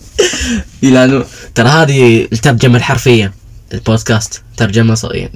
لأنه 0.82 1.24
ترى 1.54 1.68
هذه 1.68 2.28
الترجمة 2.32 2.76
الحرفية 2.76 3.34
البودكاست 3.72 4.42
ترجمة 4.56 4.94
صوتية 4.94 5.32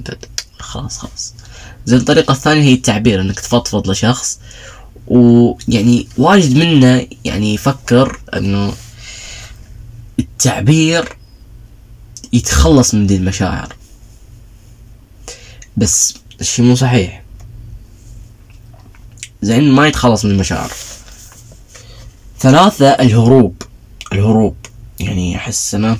خلاص 0.59 0.97
خلاص. 0.97 1.33
زي 1.85 1.97
الطريقة 1.97 2.31
الثانية 2.31 2.63
هي 2.63 2.73
التعبير 2.73 3.21
إنك 3.21 3.39
تفضفض 3.39 3.89
لشخص 3.89 4.39
ويعني 5.11 6.07
واجد 6.17 6.57
منا 6.57 7.05
يعني 7.25 7.53
يفكر 7.53 8.19
إنه 8.33 8.73
التعبير 10.19 11.09
يتخلص 12.33 12.93
من 12.93 13.07
دي 13.07 13.15
المشاعر. 13.15 13.75
بس 15.77 16.13
الشي 16.41 16.61
مو 16.61 16.75
صحيح. 16.75 17.23
زين 19.41 19.71
ما 19.71 19.87
يتخلص 19.87 20.25
من 20.25 20.31
المشاعر. 20.31 20.71
ثلاثة 22.39 22.89
الهروب. 22.89 23.61
الهروب. 24.13 24.55
يعني 24.99 25.35
أحس 25.35 25.75
أنا 25.75 25.97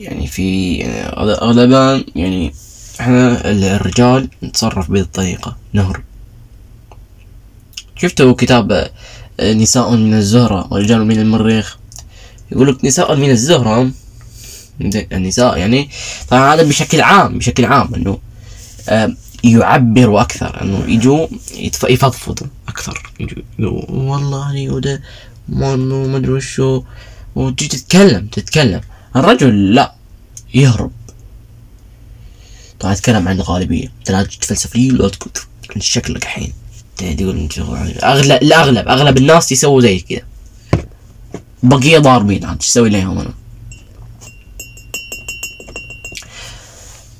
يعني 0.00 0.26
في 0.26 0.76
يعني 0.76 2.06
يعني 2.16 2.52
إحنا 3.00 3.50
الرجال 3.50 4.28
نتصرف 4.42 4.90
بهذه 4.90 5.02
الطريقة. 5.02 5.56
نهرب. 5.72 6.05
شفتوا 7.96 8.32
كتاب 8.32 8.90
نساء 9.40 9.90
من 9.90 10.14
الزهرة 10.14 10.68
ورجال 10.70 11.04
من 11.06 11.18
المريخ؟ 11.18 11.78
يقول 12.52 12.68
لك 12.68 12.84
نساء 12.84 13.16
من 13.16 13.30
الزهرة 13.30 13.90
النساء 15.12 15.58
يعني 15.58 15.88
طبعا 16.28 16.54
هذا 16.54 16.62
بشكل 16.62 17.00
عام 17.00 17.38
بشكل 17.38 17.64
عام 17.64 17.94
إنه 17.94 18.18
يعبروا 19.44 20.20
أكثر 20.20 20.62
إنه 20.62 20.84
يجوا 20.88 21.26
يفضفضوا 21.88 22.46
أكثر 22.68 23.12
يجوا 23.20 23.82
والله 23.88 24.70
وده 24.70 25.02
ما 25.48 26.16
أدري 26.16 26.32
وشو 26.32 26.82
وتجي 27.34 27.68
تتكلم 27.68 28.26
تتكلم. 28.26 28.80
الرجل 29.16 29.74
لا 29.74 29.94
يهرب. 30.54 30.90
طبعا 32.80 32.92
أتكلم 32.92 33.28
عن 33.28 33.36
الغالبية 33.36 33.92
انت 33.98 34.10
لا 34.10 34.22
تتفلسف 34.22 34.76
لي 34.76 34.92
ولا 34.92 35.08
تقول 35.08 35.32
شكلك 35.78 36.22
الحين. 36.22 36.52
تقول 36.96 37.48
اغلب 38.02 38.42
الاغلب 38.42 38.88
اغلب 38.88 39.16
الناس 39.16 39.52
يسووا 39.52 39.80
زي 39.80 39.98
كذا. 39.98 40.20
بقية 41.62 41.98
ضاربين 41.98 42.44
عاد 42.44 42.56
إيش 42.56 42.66
أسوي 42.66 42.88
لهم 42.88 43.18
أنا؟ 43.18 43.34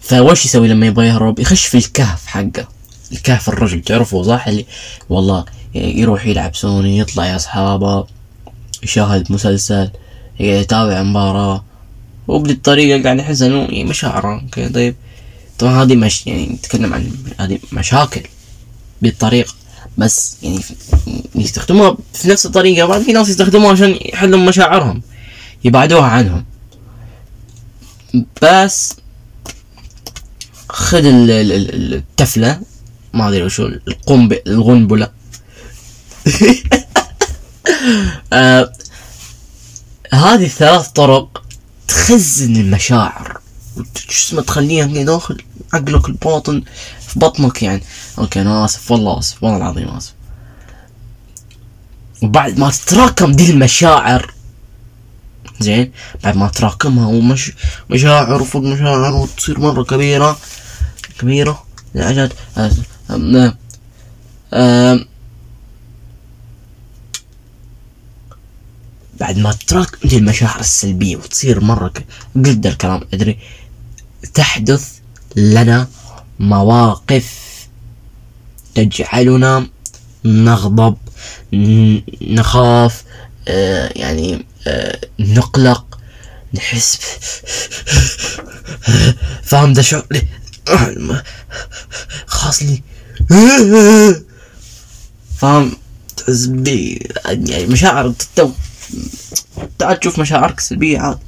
فوش 0.01 0.45
يسوي 0.45 0.69
لما 0.69 0.87
يبغى 0.87 1.07
يهرب؟ 1.07 1.39
يخش 1.39 1.67
في 1.67 1.79
الكهف 1.79 2.27
حقه. 2.27 2.69
الكهف 3.13 3.49
الرجل 3.49 3.83
تعرفوا 3.83 4.23
صح؟ 4.23 4.49
اللي 4.49 4.67
والله 5.09 5.45
يروح 5.75 6.27
يلعب 6.27 6.55
سوني 6.55 6.99
يطلع 6.99 7.27
يا 7.27 7.37
أصحابه 7.37 8.07
يشاهد 8.83 9.33
مسلسل 9.33 9.91
يتابع 10.41 11.03
مباراة. 11.03 11.65
وبدي 12.29 12.53
الطريقة 12.53 13.03
قاعد 13.03 13.19
يحس 13.19 13.43
إنه 13.43 13.85
مشاعره 13.85 14.41
أوكي 14.41 14.69
طيب 14.69 14.95
طبعا 15.59 15.83
هذه 15.83 15.97
مش 15.97 16.27
يعني 16.27 16.47
نتكلم 16.47 16.95
عن 16.95 17.13
هذه 17.41 17.59
مشاكل 17.73 18.23
بالطريقة. 19.03 19.55
بس 19.99 20.37
يعني 20.43 20.61
يستخدموها 21.35 21.97
في 22.15 22.29
نفس 22.29 22.47
الطريقة 22.47 22.87
بعد 22.87 23.03
في 23.03 23.13
ناس 23.13 23.29
يستخدموها 23.29 23.73
عشان 23.73 23.99
يحلوا 24.01 24.39
مشاعرهم 24.39 25.03
يبعدوها 25.65 26.07
عنهم. 26.07 26.45
بس 28.43 28.97
خذ 30.69 31.03
التفلة 31.05 32.61
ما 33.15 33.29
أدري 33.29 33.43
وشو 33.43 33.67
القنبلة 33.67 34.41
الغنبلة. 34.47 35.11
آه 38.33 38.73
هذه 40.13 40.45
الثلاث 40.45 40.89
طرق 40.89 41.43
تخزن 41.89 42.57
المشاعر. 42.57 43.41
اسمه 44.11 44.43
تخليها 44.43 44.87
داخل 44.87 45.43
عقلك 45.73 46.09
الباطن 46.09 46.63
في 47.09 47.19
بطنك 47.19 47.63
يعني. 47.63 47.83
أوكي 48.19 48.41
أنا 48.41 48.65
آسف 48.65 48.91
والله 48.91 49.19
آسف 49.19 49.43
والله 49.43 49.57
العظيم 49.57 49.89
آسف. 49.89 50.15
وبعد 52.23 52.59
ما 52.59 52.71
تتراكم 52.71 53.33
دي 53.33 53.51
المشاعر 53.51 54.35
زين 55.61 55.93
بعد 56.25 56.37
ما 56.37 56.49
تراكمها 56.49 57.07
ومش 57.07 57.53
مشاعر 57.91 58.43
وفوق 58.43 58.63
مشاعر 58.63 59.15
وتصير 59.15 59.61
مرة 59.61 59.83
كبيرة 59.83 60.39
كبيرة 61.19 61.65
لدرجة 61.95 62.33
بعد 69.21 69.39
ما 69.39 69.53
تراكم 69.53 70.09
دي 70.09 70.17
المشاعر 70.17 70.61
السلبية 70.61 71.17
وتصير 71.17 71.61
مرة 71.61 71.93
قلت 72.37 72.67
الكلام 72.67 73.01
أدري. 73.15 73.39
تحدث 74.35 74.89
لنا 75.37 75.89
مواقف 76.39 77.33
تجعلنا 78.75 79.67
نغضب 80.25 80.97
نخاف 82.23 83.03
آه 83.49 83.93
يعني 83.97 84.47
آه 84.67 85.01
نقلق 85.19 85.99
نحس 86.55 86.97
فاهم 89.49 89.73
ذا 89.73 89.83
شعور 89.83 90.05
خاص 92.27 92.63
لي. 92.63 92.83
فاهم 95.39 95.77
تحس 96.17 96.47
يعني 97.25 97.67
مشاعر 97.67 98.15
تعال 99.79 100.01
تشوف 100.01 100.19
مشاعرك 100.19 100.61
سلبية 100.61 100.99
عاد. 100.99 101.19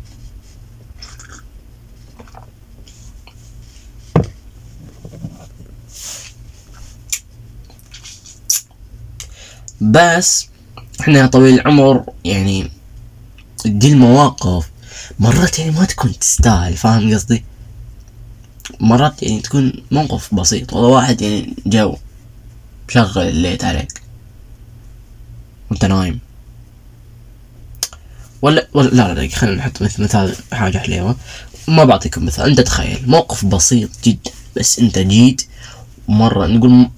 بس 9.80 10.48
إحنا 11.00 11.26
طويل 11.26 11.54
العمر 11.54 12.04
يعني 12.24 12.70
دي 13.66 13.92
المواقف. 13.92 14.70
مرات 15.18 15.58
يعني 15.58 15.70
ما 15.70 15.84
تكون 15.84 16.18
تستاهل 16.18 16.76
فاهم 16.76 17.14
قصدي؟ 17.14 17.44
مرات 18.80 19.22
يعني 19.22 19.40
تكون 19.40 19.72
موقف 19.90 20.34
بسيط 20.34 20.72
والله 20.72 20.88
واحد 20.88 21.22
يعني 21.22 21.54
جو 21.66 21.96
شغل 22.88 23.28
الليت 23.28 23.64
عليك. 23.64 24.02
وأنت 25.70 25.84
نايم. 25.84 26.20
ولا 28.42 28.68
ولا 28.74 28.88
لا 28.88 29.14
لا 29.14 29.28
خلينا 29.28 29.56
نحط 29.56 29.82
مثال 29.82 30.36
حاجة 30.52 30.78
حليوة. 30.78 31.16
ما 31.68 31.84
بعطيكم 31.84 32.26
مثال 32.26 32.50
أنت 32.50 32.60
تخيل 32.60 33.10
موقف 33.10 33.44
بسيط 33.44 33.90
جدا 34.04 34.30
بس 34.56 34.78
أنت 34.78 34.98
جيت 34.98 35.42
مرة 36.08 36.46
نقول 36.46 36.90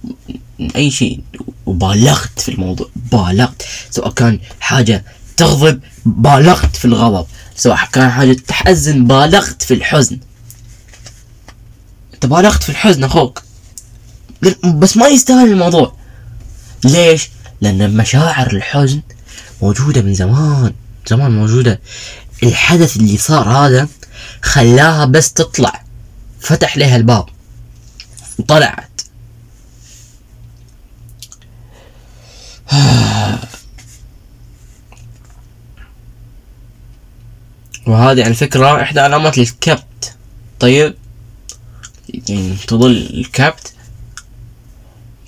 أي 0.77 0.91
شيء. 0.91 1.21
وبالغت 1.67 2.41
في 2.41 2.49
الموضوع. 2.49 2.89
بالغت. 3.13 3.63
سواء 3.91 4.11
كان 4.11 4.41
حاجة 4.61 5.05
تغضب 5.37 5.81
بالغت 6.07 6.77
في 6.77 6.85
الغضب. 6.85 7.27
سواء 7.57 7.89
كان 7.93 8.11
حاجة 8.11 8.33
تحزن 8.33 9.05
بالغت 9.05 9.63
في 9.63 9.75
الحزن. 9.75 10.19
أنت 12.15 12.27
بالغت 12.27 12.63
في 12.63 12.69
الحزن 12.69 13.05
أخوك. 13.05 13.43
بس 14.65 14.97
ما 14.97 15.09
يستاهل 15.09 15.53
الموضوع. 15.53 15.95
ليش؟ 16.85 17.31
لأن 17.61 17.97
مشاعر 17.97 18.53
الحزن 18.53 19.03
موجودة 19.63 20.03
من 20.03 20.15
زمان. 20.15 20.75
زمان 21.07 21.31
موجودة. 21.31 21.81
الحدث 22.43 22.97
اللي 22.97 23.17
صار 23.17 23.49
هذا 23.49 23.89
خلاها 24.43 25.05
بس 25.05 25.33
تطلع. 25.33 25.85
فتح 26.41 26.77
لها 26.77 26.97
الباب. 26.97 27.27
وطلعت 28.39 29.01
وهذه 37.87 38.25
على 38.25 38.35
فكرة 38.35 38.83
إحدى 38.83 39.01
علامات 39.01 39.39
الكبت. 39.39 40.15
طيب؟ 40.61 40.95
يعني 42.29 42.57
تظل 42.69 42.91
الكبت 42.91 43.73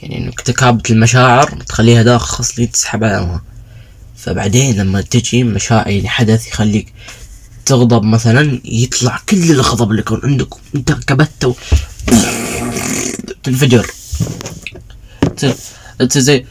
يعني 0.02 0.18
إنك 0.18 0.40
تكابت 0.40 0.90
المشاعر 0.90 1.62
تخليها 1.68 2.02
داخل 2.02 2.26
خصلي 2.26 2.66
تسحب 2.66 3.04
عليها 3.04 3.42
فبعدين 4.16 4.76
لما 4.76 5.00
تجي 5.00 5.44
مشاعر 5.44 5.88
يعني 5.88 6.08
حدث 6.08 6.46
يخليك 6.48 6.92
تغضب 7.66 8.02
مثلا 8.02 8.60
يطلع 8.64 9.20
كل 9.28 9.50
الغضب 9.50 9.90
اللي 9.90 10.02
كان 10.02 10.20
عندك 10.24 10.48
انت 10.74 10.92
كبته 10.92 11.56
تنفجر. 13.42 13.90
زي 16.02 16.44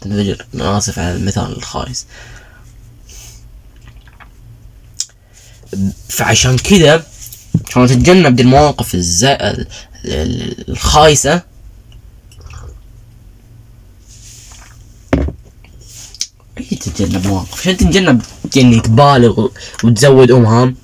تنفجر. 0.00 0.46
أنا 0.54 0.78
آسف 0.78 0.98
على 0.98 1.16
المثال 1.16 1.56
الخايس. 1.56 2.06
فعشان 6.08 6.58
كذا 6.58 7.06
عشان 7.68 7.86
تتجنب 7.86 8.36
دي 8.36 8.42
المواقف 8.42 8.94
الز... 8.94 9.26
الخايسة. 10.68 11.42
أي 16.58 16.76
تتجنب 16.76 17.26
مواقف؟ 17.26 17.60
عشان 17.60 17.76
تتجنب؟ 17.76 18.22
يعني 18.56 18.80
تبالغ 18.80 19.48
وتزود 19.84 20.30
أمهام. 20.30 20.76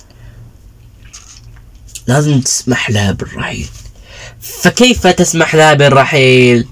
لازم 2.06 2.40
تسمح 2.40 2.90
لها 2.90 3.12
بالرحيل 3.12 3.68
فكيف 4.62 5.06
تسمح 5.06 5.54
لها 5.54 5.74
بالرحيل 5.74 6.68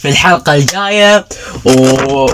في 0.00 0.08
الحلقة 0.08 0.54
الجاية 0.54 1.26
و 1.64 2.26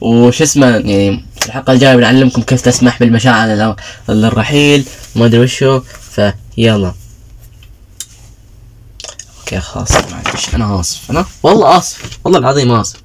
وش 0.00 0.42
اسمه 0.42 0.66
يعني 0.66 1.24
في 1.40 1.46
الحلقة 1.46 1.72
الجاية 1.72 1.96
بنعلمكم 1.96 2.42
كيف 2.42 2.60
تسمح 2.60 2.98
بالمشاعر 2.98 3.76
للرحيل 4.08 4.84
ما 5.16 5.26
أدري 5.26 5.40
وشو 5.40 5.80
فيلا. 6.14 6.94
أوكي 9.40 9.60
خلاص 9.60 9.92
معلش 9.92 10.54
أنا 10.54 10.80
آسف 10.80 11.10
أنا؟ 11.10 11.26
والله 11.42 11.78
آسف 11.78 12.18
والله 12.24 12.38
العظيم 12.38 12.70
آسف. 12.72 12.96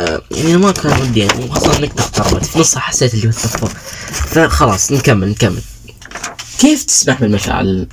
أه 0.00 0.22
يعني 0.30 0.56
ما 0.56 0.72
كان 0.72 1.00
ودي 1.00 1.20
يعني 1.20 1.50
خاصة 1.50 1.76
النقطة 1.76 2.00
اقتربت 2.00 2.44
في 2.44 2.58
نصها 2.58 2.80
حسيت 2.80 3.14
اللي 3.14 3.26
هو 3.28 3.68
فخلاص 4.12 4.92
نكمل 4.92 5.28
نكمل. 5.28 5.62
كيف 6.58 6.84
تسمح 6.84 7.20
بالمشاعر 7.20 7.86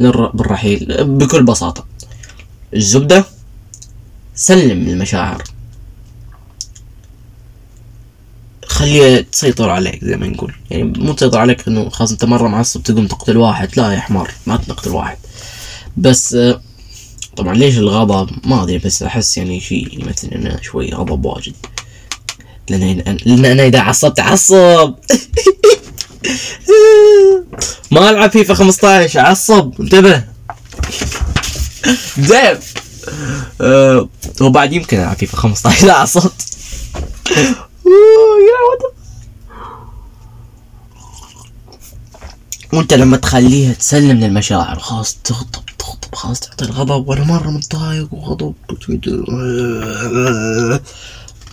بالرحيل 0.00 1.04
بكل 1.04 1.42
بساطة. 1.42 1.86
الزبدة 2.74 3.24
سلم 4.34 4.88
المشاعر. 4.88 5.42
خليها 8.66 9.20
تسيطر 9.20 9.70
عليك 9.70 10.04
زي 10.04 10.16
ما 10.16 10.26
نقول. 10.26 10.54
يعني 10.70 10.82
مو 10.84 11.12
تسيطر 11.12 11.38
عليك 11.38 11.68
إنه 11.68 11.88
خلاص 11.88 12.12
أنت 12.12 12.24
مرة 12.24 12.48
معصب 12.48 12.82
تقوم 12.82 13.06
تقتل 13.06 13.36
واحد 13.36 13.68
لا 13.76 13.92
يا 13.92 14.00
حمار 14.00 14.30
ما 14.46 14.56
تقتل 14.56 14.90
واحد. 14.90 15.16
بس 15.96 16.36
طبعا 17.36 17.54
ليش 17.54 17.78
الغضب؟ 17.78 18.30
ما 18.44 18.62
أدري 18.62 18.78
بس 18.78 19.02
أحس 19.02 19.38
يعني 19.38 19.60
شيء 19.60 20.00
يمثل 20.00 20.28
إنه 20.28 20.58
شوي 20.62 20.90
غضب 20.92 21.24
واجد. 21.24 21.54
لأن 22.70 23.16
لأن 23.26 23.44
أنا 23.44 23.66
إذا 23.66 23.80
عصبت 23.80 24.20
عصب! 24.20 24.94
ما 27.90 28.10
ألعب 28.10 28.30
فيفا 28.30 28.54
15 28.54 29.20
عصب 29.20 29.80
انتبه. 29.80 30.24
زين. 32.18 32.58
أه 33.60 34.08
وبعد 34.40 34.72
يمكن 34.72 34.98
ألعب 34.98 35.16
فيفا 35.16 35.36
15 35.36 35.86
لا 35.86 35.94
عصبت 35.94 36.42
وأنت 42.72 42.94
لما 42.94 43.16
تخليها 43.16 43.72
تسلم 43.72 44.20
للمشاعر 44.20 44.78
خلاص 44.78 45.16
تغضب 45.24 45.64
تغضب 45.78 46.14
خلاص 46.14 46.40
تعطي 46.40 46.64
الغضب 46.64 47.08
وأنا 47.08 47.24
مرة 47.24 47.50
متضايق 47.50 48.14
وغضب. 48.14 48.54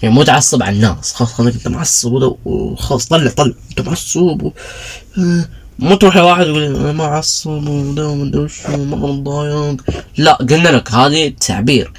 يعني 0.03 0.15
مو 0.15 0.23
تعصب 0.23 0.63
على 0.63 0.75
الناس 0.75 1.13
خلاص 1.13 1.33
خليك 1.33 1.55
أنت 1.55 1.67
معصب 1.67 2.35
وخلاص 2.45 3.05
طلع 3.05 3.31
طلع 3.31 3.53
أنت 3.69 3.81
معصب 3.87 4.41
و... 4.43 4.51
مو 5.81 5.95
تروح 5.95 6.17
لواحد 6.17 6.47
يقول 6.47 6.63
أنا 6.63 6.91
معصب 6.91 7.67
وده 7.67 8.07
وما 8.07 8.27
ادري 8.27 8.41
وش 8.41 8.65
ومره 8.65 9.11
متضايق 9.13 9.81
لا 10.17 10.33
قلنا 10.33 10.69
لك 10.69 10.91
هذه 10.91 11.33
تعبير 11.39 11.93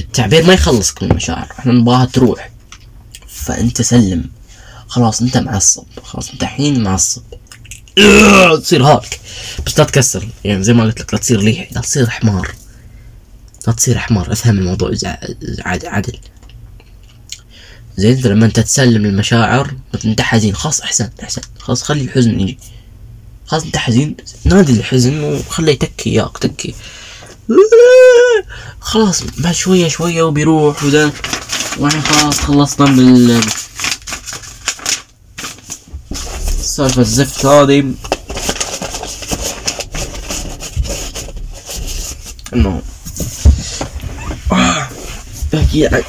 التعبير 0.00 0.46
ما 0.46 0.52
يخلصك 0.52 1.02
من 1.02 1.10
المشاعر 1.10 1.48
إحنا 1.58 1.72
نبغاها 1.72 2.04
تروح. 2.04 2.50
فأنت 3.28 3.82
سلم. 3.82 4.24
خلاص 4.88 5.22
أنت 5.22 5.36
معصب. 5.36 5.84
خلاص 6.02 6.30
أنت 6.30 6.42
الحين 6.42 6.82
معصب. 6.82 7.22
تصير 8.62 8.84
هالك. 8.84 9.20
بس 9.66 9.78
لا 9.78 9.84
تكسر. 9.84 10.28
يعني 10.44 10.62
زي 10.62 10.72
ما 10.72 10.84
قلت 10.84 11.00
لك 11.00 11.14
لا 11.14 11.20
تصير 11.20 11.40
ليحي 11.40 11.74
لا 11.74 11.80
تصير 11.80 12.10
حمار. 12.10 12.54
لا 13.66 13.72
تصير 13.72 13.98
حمار. 13.98 14.32
أفهم 14.32 14.58
الموضوع 14.58 14.92
عدل 15.64 16.18
زين 18.00 18.20
لما 18.20 18.46
انت 18.46 18.60
تسلم 18.60 19.04
المشاعر 19.04 19.74
انت 20.04 20.20
حزين 20.20 20.54
خلاص 20.54 20.80
احسن 20.80 21.10
احسن 21.22 21.42
خلاص 21.58 21.82
خلي 21.82 22.00
الحزن 22.00 22.40
يجي. 22.40 22.58
خلاص 23.46 23.62
انت 23.62 23.76
حزين 23.76 24.16
نادي 24.44 24.72
الحزن 24.72 25.24
وخليه 25.24 25.72
يتكي 25.72 26.14
ياك 26.14 26.38
تكي. 26.38 26.74
خلاص 28.80 29.22
بعد 29.38 29.54
شوية 29.54 29.88
شوية 29.88 30.22
وبيروح 30.22 30.84
وذا. 30.84 31.12
وإحنا 31.78 32.00
خلاص 32.00 32.40
خلصنا 32.40 32.90
من 32.90 33.40
سالفة 36.60 37.02
الزفت 37.02 37.46
هذه. 37.46 37.92
إنه. 42.54 42.82
باقي 45.52 46.02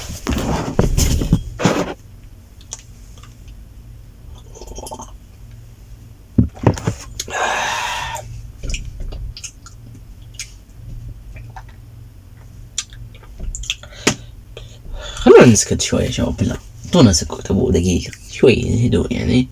خلونا 15.41 15.53
نسكت 15.53 15.81
شوية 15.81 16.05
يا 16.05 16.11
شباب 16.11 16.37
بالله. 16.37 16.57
اعطونا 16.85 17.13
سكوت 17.13 17.51
ابو 17.51 17.71
دقيقة. 17.71 18.11
شوي 18.31 18.87
هدوء 18.87 19.13
يعني. 19.13 19.47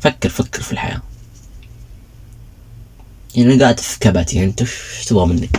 فكر 0.00 0.28
فكر 0.28 0.62
في 0.62 0.72
الحياة. 0.72 1.02
يعني 3.34 3.62
قاعد 3.62 3.80
في 3.80 3.98
كبت 3.98 4.34
يعني 4.34 4.46
أنت 4.46 4.60
إيش 4.60 5.04
تبغى 5.06 5.26
مني؟ 5.26 5.50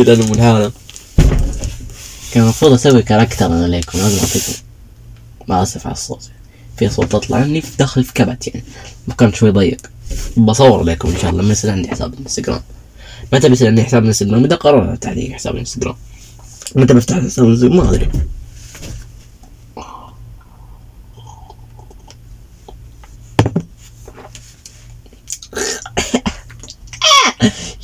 اذا 0.00 0.14
أنا 0.14 0.26
من 0.26 0.40
هذا. 0.40 0.72
كان 2.32 2.42
المفروض 2.42 2.72
أسوي 2.72 3.02
كاركتر 3.02 3.46
أنا 3.46 3.66
ليكم 3.66 3.98
لازم 3.98 4.18
اعطيكم 4.18 4.52
ما 5.48 5.62
أسف 5.62 5.86
على 5.86 5.94
الصوت. 5.94 6.30
في 6.76 6.88
صوت 6.88 7.12
تطلع 7.12 7.38
مني 7.38 7.60
في 7.60 7.76
داخل 7.78 8.04
في 8.04 8.12
كبت 8.12 8.46
يعني. 8.46 8.64
مكان 9.08 9.32
شوي 9.32 9.50
ضيق. 9.50 9.90
بصور 10.36 10.82
لكم 10.82 11.08
إن 11.08 11.18
شاء 11.18 11.30
الله. 11.30 11.42
لما 11.42 11.52
يصير 11.52 11.70
عندي 11.70 11.88
حساب 11.88 12.14
إنستغرام. 12.20 12.62
متى 13.32 13.48
بيصير 13.48 13.66
عندي 13.66 13.84
حساب 13.84 14.04
إنستغرام؟ 14.04 14.44
إذا 14.44 14.56
قررت 14.56 15.06
علي 15.06 15.34
حساب 15.34 15.56
إنستغرام. 15.56 15.96
متى 16.76 16.94
بفتح 16.94 17.16
حساب 17.16 17.44
انستغرام 17.44 17.76
ما 17.76 17.90
أدري. 17.90 18.10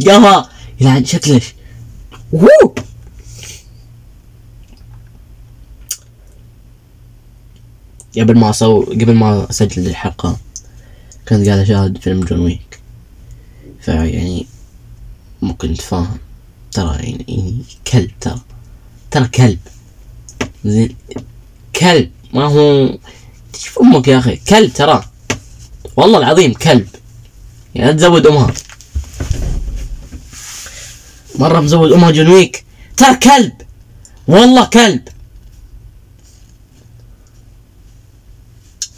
ياها 0.00 0.50
يلعن 0.80 1.04
شكلش. 1.04 1.54
وو 2.32 2.74
قبل 8.18 8.38
ما 8.38 8.50
أسو 8.50 8.82
قبل 8.82 9.14
ما 9.14 9.50
أسجل 9.50 9.86
الحلقة 9.86 10.36
كنت 11.28 11.48
قاعد 11.48 11.58
أشاهد 11.58 11.98
فيلم 11.98 12.24
جون 12.24 12.40
ويك. 12.40 12.80
فيعني 13.80 14.46
مو 15.42 15.54
كنت 15.54 15.80
فاهم 15.80 16.18
ترى 16.72 16.96
يعني 16.96 17.64
كلب 17.86 18.10
ترى. 18.20 18.40
ترى 19.14 19.28
كلب 19.28 19.58
زين. 20.64 20.96
كلب 21.76 22.10
ما 22.32 22.44
هو 22.44 22.98
تشوف 23.52 23.78
أمك 23.78 24.08
يا 24.08 24.18
أخي. 24.18 24.36
كلب 24.36 24.72
ترى. 24.72 25.04
والله 25.96 26.18
العظيم 26.18 26.52
كلب. 26.52 26.88
يعني 27.74 27.90
لا 27.90 27.96
تزود 27.96 28.26
أمها. 28.26 28.54
مرة 31.34 31.60
مزود 31.60 31.92
أمها 31.92 32.10
جون 32.10 32.28
ويك 32.28 32.64
ترى 32.96 33.14
كلب. 33.16 33.52
والله 34.28 34.64
كلب. 34.64 35.08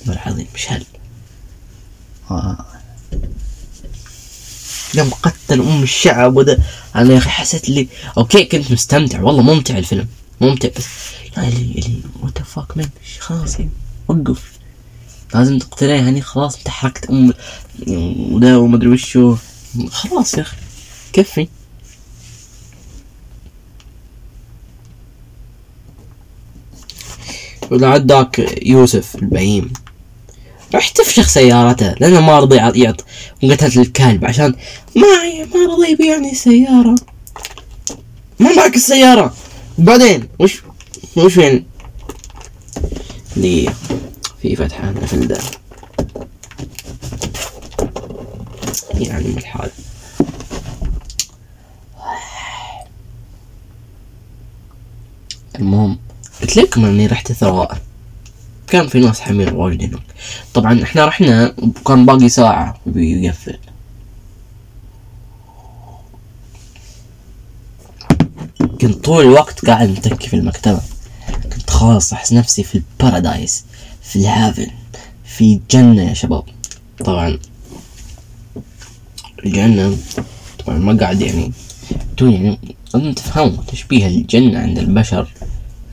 العظيم 0.09 0.47
مش 0.55 0.73
هل 0.73 0.85
آه. 2.31 2.67
يوم 4.97 5.11
قتل 5.11 5.61
أم 5.61 5.83
الشعب 5.83 6.37
وذا 6.37 6.59
أنا 6.97 7.13
يا 7.13 7.19
أخي 7.19 7.31
حسيت 7.31 7.69
لي 7.69 7.89
okay 8.19 8.45
كنت 8.45 8.73
مستمتع. 8.73 9.21
والله 9.21 9.43
ممتع 9.43 9.79
الفيلم. 9.79 10.07
ممتع. 10.41 10.69
بس 10.77 10.87
يعني 11.37 11.49
اللي 11.49 11.79
اللي 11.79 12.01
what 12.23 12.39
fuck 12.39 12.77
man 12.77 12.89
خلاص؟ 13.21 13.59
يعني 13.59 13.71
وقف. 14.09 14.53
لازم 15.35 15.59
تقتلها 15.59 15.95
يعني 15.95 16.21
خلاص 16.21 16.57
أنت 16.57 16.69
حركت 16.69 17.11
أم 17.11 17.33
وذا 18.33 18.57
وما 18.57 18.77
أدري 18.77 18.89
وشو. 18.89 19.37
خلاص 19.91 20.35
يا 20.35 20.43
أخي. 20.43 20.57
كفي. 21.13 21.49
ولا 27.71 27.89
عداك 27.89 28.63
يوسف 28.67 29.15
البهيم. 29.15 29.73
راح 30.75 30.89
تفشخ 30.89 31.29
سيارته 31.29 31.95
لأنه 32.01 32.21
ما 32.21 32.39
رضي 32.41 32.57
يعط 32.57 33.05
وقتلت 33.45 33.77
الكلب 33.77 34.25
عشان 34.25 34.55
ما 34.97 35.07
ما 35.55 35.75
رضي 35.75 35.91
يبيعني 35.93 36.35
سيارة. 36.35 36.97
ما 38.41 38.53
معك 38.53 38.75
السيارة. 38.75 39.35
وبعدين 39.79 40.29
وش 40.39 40.63
وش 41.17 41.37
وين؟ 41.37 41.67
دقيقة 43.37 43.75
في 44.43 44.57
فتحة 44.57 44.93
في 44.93 45.17
ده 45.17 45.39
يعني 48.95 49.27
الحال. 49.27 49.71
المهم 55.59 55.99
قلت 56.41 56.57
لكم 56.57 56.85
إني 56.85 57.07
رحت 57.07 57.31
الثراء 57.31 57.79
كان 58.69 58.89
في 58.89 59.01
ناس 59.01 59.21
حمير 59.21 59.55
واجد 59.55 59.83
هناك. 59.83 60.06
طبعا 60.55 60.83
إحنا 60.83 61.05
رحنا 61.05 61.55
وكان 61.59 62.07
باقي 62.07 62.29
ساعة 62.29 62.81
بيقفل. 62.87 63.59
كنت 68.81 69.05
طول 69.05 69.25
الوقت 69.25 69.67
قاعد 69.67 69.89
متكي 69.89 70.29
في 70.29 70.37
المكتبة. 70.37 70.81
كنت 71.53 71.71
خلاص 71.71 72.13
أحس 72.13 72.33
نفسي 72.33 72.63
في 72.63 72.75
ال 73.01 73.08
paradise 73.08 73.65
في 74.03 74.17
ال 74.17 74.24
heaven 74.24 74.71
في 75.25 75.61
جنة 75.71 76.09
يا 76.09 76.15
شباب. 76.15 76.45
طبعا 77.05 77.39
الجنة 79.45 79.97
طبعا 80.67 80.79
ما 80.79 80.99
قاعد 81.01 81.21
يعني 81.21 81.53
تو 82.17 82.27
يعني 82.27 82.59
لازم 82.95 83.13
تفهموا 83.13 83.63
تشبيه 83.69 84.07
الجنة 84.07 84.59
عند 84.59 84.79
البشر 84.79 85.29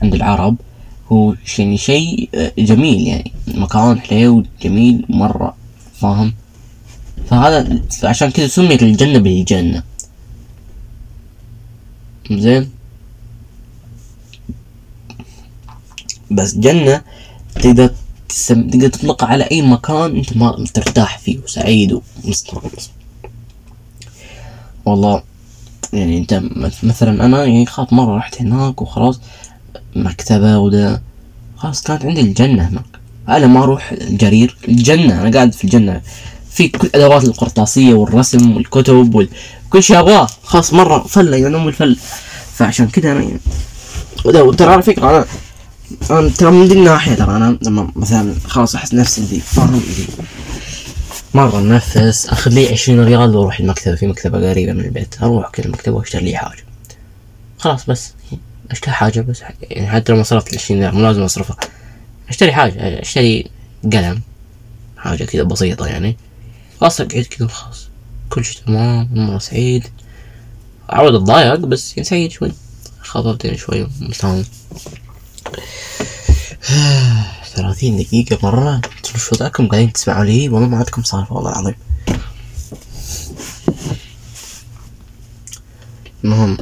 عند 0.02 0.14
العرب 0.14 0.56
هو 1.12 1.34
يعني 1.58 1.78
شيء 1.78 2.28
جميل 2.58 3.06
يعني. 3.06 3.32
مكان 3.58 4.00
حلو 4.00 4.44
جميل 4.62 5.04
مرة 5.08 5.56
فاهم؟ 6.00 6.34
فهذا 7.28 7.80
عشان 8.04 8.30
كذا 8.30 8.46
سميت 8.46 8.82
الجنة 8.82 9.18
بالجنة. 9.18 9.82
زين؟ 12.30 12.70
بس 16.30 16.54
جنة 16.54 17.02
تقدر 17.54 17.90
تسم... 18.28 18.70
تقدر 18.70 18.88
تطلقها 18.88 19.26
على 19.26 19.44
أي 19.44 19.62
مكان 19.62 20.16
أنت 20.16 20.36
ما 20.36 20.64
ترتاح 20.74 21.18
فيه 21.18 21.38
وسعيد 21.38 21.92
ومستانس 22.24 22.90
والله 24.84 25.22
يعني 25.92 26.18
أنت 26.18 26.42
مثلا 26.82 27.24
أنا 27.26 27.44
يعني 27.44 27.66
خاف 27.66 27.92
مرة 27.92 28.16
رحت 28.16 28.40
هناك 28.40 28.82
وخلاص 28.82 29.20
مكتبة 29.96 30.58
وده 30.58 31.02
خلاص 31.56 31.82
كانت 31.82 32.04
عندي 32.04 32.20
الجنة 32.20 32.68
هناك 32.68 32.93
أنا 33.28 33.46
ما 33.46 33.62
أروح 33.62 33.92
الجرير 33.92 34.56
الجنة 34.68 35.22
أنا 35.22 35.36
قاعد 35.36 35.52
في 35.52 35.64
الجنة. 35.64 36.00
في 36.50 36.68
كل 36.68 36.90
أدوات 36.94 37.24
القرطاسية 37.24 37.94
والرسم 37.94 38.56
والكتب 38.56 39.14
وكل 39.14 39.82
شيء 39.82 39.98
أبغاه. 39.98 40.28
خلاص 40.42 40.72
مرة 40.72 40.98
فلة 40.98 41.36
يعني 41.36 41.56
أم 41.56 41.68
الفل. 41.68 41.96
فعشان 42.54 42.88
كذا 42.88 43.12
أنا 43.12 43.22
يعني 43.22 44.52
ترى 44.52 44.72
على 44.72 44.82
فكرة 44.82 45.10
أنا 45.10 45.24
أنا 46.10 46.28
ترى 46.28 46.50
من 46.50 46.64
ذي 46.64 46.74
الناحية 46.74 47.14
ترى 47.14 47.36
أنا 47.36 47.58
لما 47.62 47.92
مثلا 47.96 48.34
خلاص 48.46 48.74
أحس 48.74 48.94
نفسي 48.94 49.20
ذي 49.20 49.40
فاهم 49.40 49.82
ذي. 49.96 50.06
مرة 51.34 51.80
أخذ 52.28 52.50
لي 52.50 52.68
عشرين 52.72 53.04
ريال 53.04 53.36
وأروح 53.36 53.60
المكتبة. 53.60 53.94
في 53.94 54.06
مكتبة 54.06 54.50
قريبة 54.50 54.72
من 54.72 54.80
البيت 54.80 55.14
أروح 55.22 55.50
كذا 55.50 55.66
المكتبة 55.66 55.96
وأشتري 55.96 56.24
لي 56.24 56.36
حاجة. 56.36 56.64
خلاص 57.58 57.86
بس 57.86 58.12
أشتري 58.70 58.92
حاجة 58.92 59.20
بس 59.20 59.42
يعني 59.62 59.88
حتى 59.88 60.12
لو 60.12 60.18
ما 60.18 60.24
صرفت 60.24 60.52
العشرين 60.52 60.90
مو 60.90 61.00
لازم 61.00 61.22
اصرفها 61.22 61.56
اشتري 62.34 62.52
حاجة 62.52 63.00
اشتري 63.00 63.50
قلم 63.92 64.22
حاجة 64.96 65.24
كذا 65.24 65.42
بسيطة 65.42 65.86
يعني. 65.86 66.16
خلاص 66.80 67.00
اقعد 67.00 67.22
كذا 67.22 67.48
خلاص 67.48 67.88
كل 68.30 68.44
شيء 68.44 68.62
تمام 68.66 69.08
مرة 69.12 69.38
سعيد. 69.38 69.84
عود 70.88 71.14
أتضايق 71.14 71.54
بس 71.54 71.96
يعني 71.96 72.04
سعيد 72.04 72.30
شوي 72.30 72.52
خطبت 73.00 73.44
يعني 73.44 73.58
شوي 73.58 73.86
مساوم 74.00 74.44
ثلاثين 77.54 77.96
دقيقة 77.96 78.38
مرة 78.42 78.80
شو 79.16 79.36
ذاكم 79.36 79.68
قاعدين 79.68 79.92
تسمعوا 79.92 80.24
لي 80.24 80.48
والله 80.48 80.68
ما 80.68 80.76
عندكم 80.76 81.02
سالفة 81.02 81.34
والله 81.34 81.52
العظيم. 81.52 81.74
المهم 86.24 86.56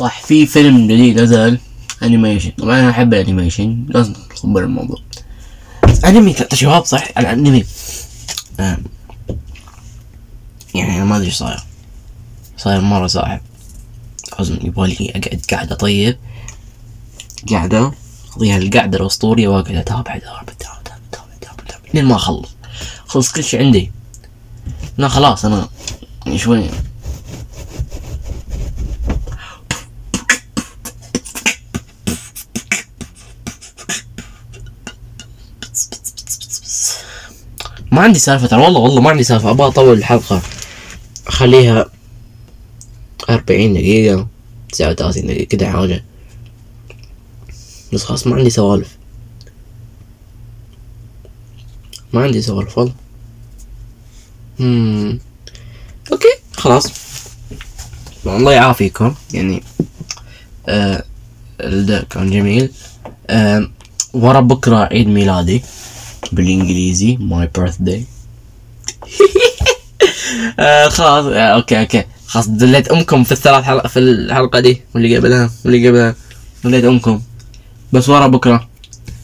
صح 0.00 0.22
في 0.22 0.46
فيلم 0.46 0.86
جديد 0.86 1.20
نزل 1.20 1.58
animation 2.02 2.50
طبعا 2.50 2.80
أنا 2.80 2.90
أحب 2.90 3.14
ال 3.14 3.21
animation. 3.21 3.86
لازم 3.88 4.12
تخبر 4.12 4.64
الموضوع. 4.64 4.98
انمي 6.04 6.32
ترى 6.32 6.48
شباب 6.54 6.84
صح؟ 6.84 7.08
الانمي 7.18 7.64
آه. 8.60 8.78
يعني 10.74 10.96
أنا 10.96 11.04
ما 11.04 11.16
أدري 11.16 11.26
إيش 11.26 11.34
صاير. 11.34 11.60
صاير 12.56 12.80
مرة 12.80 13.06
صعب 13.06 13.40
لازم 14.38 14.58
يبغالي 14.62 15.10
أقعد 15.10 15.42
قاعدة. 15.50 15.74
طيب. 15.74 16.18
قاعدة؟ 17.50 17.92
أقضيها 18.30 18.56
القعدة 18.56 18.98
الأسطورية. 18.98 19.48
واقعد 19.48 19.76
أتابع 19.76 20.16
أتابع 20.16 20.42
أتابع 20.42 20.78
أتابع 21.10 21.32
أتابع 21.38 21.78
لين 21.94 22.04
ما 22.04 22.16
أخلص. 22.16 22.48
خلص 23.06 23.32
كل 23.32 23.44
شي 23.44 23.58
عندي. 23.58 23.92
لا 24.98 25.08
خلاص 25.08 25.44
أنا 25.44 25.68
شوي 26.36 26.70
ما 37.98 38.04
عندي 38.04 38.18
سالفة 38.18 38.46
ترى 38.46 38.62
والله 38.62 38.80
والله 38.80 39.00
ما 39.00 39.10
عندي 39.10 39.22
سالفة. 39.24 39.50
أبغى 39.50 39.66
أطول 39.66 39.98
الحلقة. 39.98 40.42
أخليها 41.26 41.86
أربعين 43.30 43.74
دقيقة 43.74 44.26
تسعة 44.72 44.90
وثلاثين 44.90 45.26
دقيقة 45.26 45.44
كده 45.44 45.70
حاجة. 45.70 46.04
بس 47.92 48.04
خلاص 48.04 48.26
ما 48.26 48.36
عندي 48.36 48.50
سوالف. 48.50 48.98
ما 52.12 52.22
عندي 52.22 52.42
سوالف 52.42 52.78
والله. 52.78 52.94
مم. 54.58 55.18
okay 56.12 56.34
خلاص. 56.52 56.92
الله 58.26 58.52
يعافيكم. 58.52 59.14
يعني 59.34 59.62
آه 60.68 61.04
الدا 61.60 62.02
كان 62.02 62.30
جميل. 62.30 62.72
آه 63.30 63.70
ورا 64.12 64.40
بكرة 64.40 64.76
عيد 64.76 65.08
ميلادي. 65.08 65.62
بالإنجليزي. 66.32 67.16
my 67.20 67.48
birthday 67.56 68.04
خلاص 70.88 71.24
آه 71.24 71.38
okay 71.38 71.80
okay. 71.80 72.04
خلاص 72.26 72.48
دليت 72.48 72.88
أمكم 72.88 73.24
في 73.24 73.32
الثلاث 73.32 73.64
حلقة 73.64 73.88
في 73.88 73.98
الحلقة 73.98 74.60
دي 74.60 74.82
واللي 74.94 75.16
قبلها 75.16 75.50
واللي 75.64 75.88
قبلها. 75.88 76.14
دليت 76.64 76.84
أمكم. 76.84 77.20
بس 77.92 78.08
ورا 78.08 78.26
بكرة. 78.26 78.68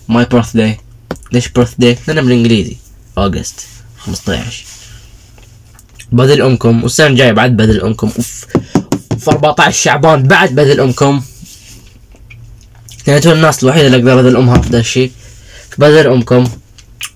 my 0.08 0.24
birthday 0.24 0.78
ليش 1.32 1.48
birthday؟ 1.48 1.98
لأنه 2.08 2.20
بالإنجليزي. 2.20 2.76
August 3.18 3.60
15 3.98 4.64
بدل 6.12 6.42
أمكم. 6.42 6.82
والسنة 6.82 7.06
الجاية 7.06 7.32
بعد 7.32 7.56
بدل 7.56 7.80
أمكم. 7.80 8.06
أوف. 8.16 8.46
في 9.18 9.30
14 9.30 9.74
شعبان 9.74 10.22
بعد 10.22 10.50
بدل 10.50 10.80
أمكم. 10.80 11.22
يعني 13.06 13.32
الناس 13.32 13.62
الوحيدة 13.64 13.86
اللي 13.86 13.96
أقدر 13.98 14.16
بدل 14.22 14.36
أمها 14.36 14.60
في 14.60 14.70
ذا 14.70 14.78
الشيء. 14.78 15.12
بدل 15.78 16.06
أمكم. 16.06 16.44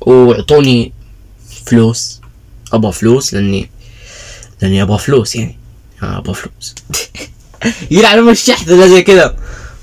واعطوني 0.01 0.93
فلوس. 1.67 2.21
أبغى 2.73 2.93
فلوس 2.93 3.35
لاني 3.35 3.71
لأني 4.63 4.83
أبغى 4.83 4.99
فلوس 4.99 5.37
يعني. 5.37 5.59
أبغى 6.03 6.35
فلوس. 6.35 6.75
يلعن 7.91 8.19
أم 8.19 8.29
الشحذ 8.29 8.73
ولا 8.73 8.89
زي 8.89 9.03
كذا. 9.03 9.37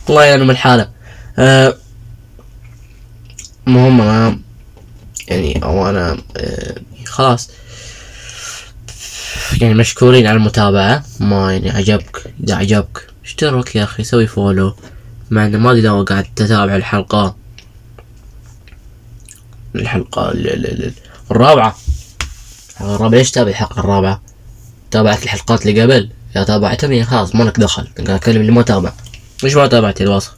الله 0.09 0.25
يلعن 0.25 0.41
ام 0.41 0.51
الحالة. 0.51 0.89
أه 1.37 1.77
المهم 3.67 4.01
أنا 4.01 4.39
يعني 5.27 5.63
أو 5.63 5.89
أنا 5.89 6.17
أه 6.37 6.75
خلاص. 7.05 7.49
يعني 9.61 9.73
مشكورين 9.73 10.27
على 10.27 10.37
المتابعة. 10.37 11.03
ما 11.19 11.53
يعني 11.53 11.69
عجبك؟ 11.69 12.33
إذا 12.43 12.55
عجبك 12.55 13.07
اشترك 13.25 13.75
يا 13.75 13.83
أخي 13.83 14.03
سوي 14.03 14.27
follow 14.27 14.75
مع 15.29 15.45
إنه 15.45 15.57
ما 15.57 15.69
لو 15.69 16.03
قاعد 16.03 16.25
تتابع 16.35 16.75
الحلقة. 16.75 17.35
الحلقة 19.79 20.31
الرابعة. 21.31 21.75
الرابعة 22.81 23.17
ليش 23.17 23.31
تابع 23.31 23.49
الحلقة 23.49 23.79
الرابعة؟ 23.79 24.21
تابعت 24.91 25.23
الحلقات 25.23 25.65
اللي 25.65 25.81
قبل؟ 25.81 26.09
إذا 26.35 26.43
تابعتهم؟ 26.43 26.91
يعني 26.91 27.05
خلاص 27.05 27.35
ما 27.35 27.43
لك 27.43 27.59
دخل 27.59 27.87
قاعد 27.97 28.09
أكلم 28.09 28.41
اللي 28.41 28.51
ما 28.51 28.61
تابع. 28.61 28.93
ليش 29.43 29.55
ما 29.55 29.67
تابعت 29.67 30.01
الوصف 30.01 30.35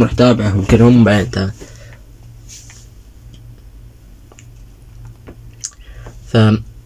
روح 0.00 0.12
تابعهم. 0.12 0.64
كلهم 0.64 1.04
بعدين 1.04 1.30
تابع. 1.30 1.52
ف 6.32 6.34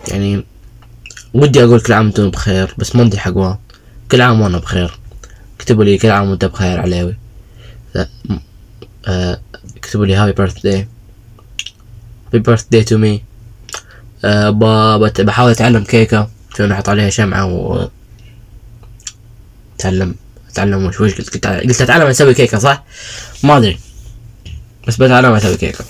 يعني 0.09 0.45
ودي 1.35 1.65
أقول 1.65 1.81
كل 1.81 1.93
عام 1.93 2.05
وأنتم 2.05 2.31
بخير 2.31 2.75
بس 2.79 2.97
ما 2.97 3.03
أدري 3.03 3.19
حقوان. 3.19 3.57
كل 4.11 4.21
عام 4.21 4.41
وأنا 4.41 4.59
بخير. 4.59 4.99
اكتبوا 5.61 5.85
لي 5.85 5.99
كل 5.99 6.11
عام 6.11 6.31
وأنت 6.31 6.45
بخير 6.45 6.81
عليوي. 6.81 7.17
آه... 9.07 9.41
اكتبوا 9.77 10.07
لي 10.07 10.15
هابي 10.15 10.33
بيرث 10.33 10.63
داي 10.63 10.89
Happy 12.27 12.39
birthday 12.39 12.65
to 12.71 12.99
me 12.99 13.23
بحاول 15.21 15.51
أتعلم 15.51 15.85
كيكة. 15.85 16.31
عشان 16.55 16.73
أحط 16.73 16.89
عليها 16.89 17.11
شمعة 17.11 17.47
و 17.47 17.89
اتعلم 19.79 20.15
أتعلم 20.51 20.87
وش 20.87 21.01
وش 21.01 21.15
قلت؟ 21.15 21.47
قلت 21.47 21.81
أتعلم 21.81 22.07
أسوي 22.07 22.35
كيكة 22.35 22.59
صح؟ 22.59 22.85
ما 23.43 23.57
أدري. 23.57 23.79
بس 24.89 24.97
بتعلم 24.97 25.33
أسوي 25.33 25.57
كيكة. 25.57 25.85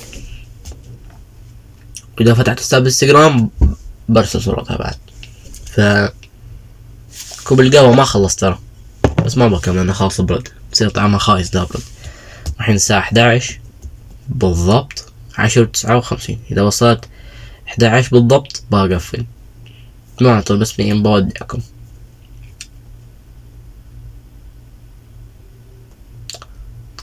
إذا 2.21 2.35
فتحت 2.35 2.61
حساب 2.61 2.85
إنستغرام 2.85 3.51
برسل 4.09 4.43
صورتها 4.43 4.77
بعد. 4.77 4.97
ف 5.67 5.81
كوب 7.45 7.61
القهوة 7.61 7.95
ما 7.95 8.05
خلص 8.05 8.37
ترى. 8.37 8.59
بس 9.25 9.37
ما 9.39 9.49
بكمل 9.49 9.79
أنا 9.79 9.93
خلاص 9.93 10.21
برد 10.21 10.49
بصير 10.73 10.89
طعمها 10.89 11.19
خايس 11.19 11.51
برد 11.51 11.83
الحين 12.59 12.75
الساعة 12.75 13.01
11 13.01 13.61
بالضبط. 14.29 15.06
عشرة 15.39 15.63
وتسعة 15.63 15.97
وخمسين. 15.97 16.41
إذا 16.51 16.63
وصلت 16.63 17.09
11 17.67 18.11
بالضبط 18.11 18.65
بقفل 18.71 19.27
ما 20.21 20.39
أطول 20.39 20.59
بس 20.59 20.73
بين 20.73 21.03
بودعكم 21.03 21.61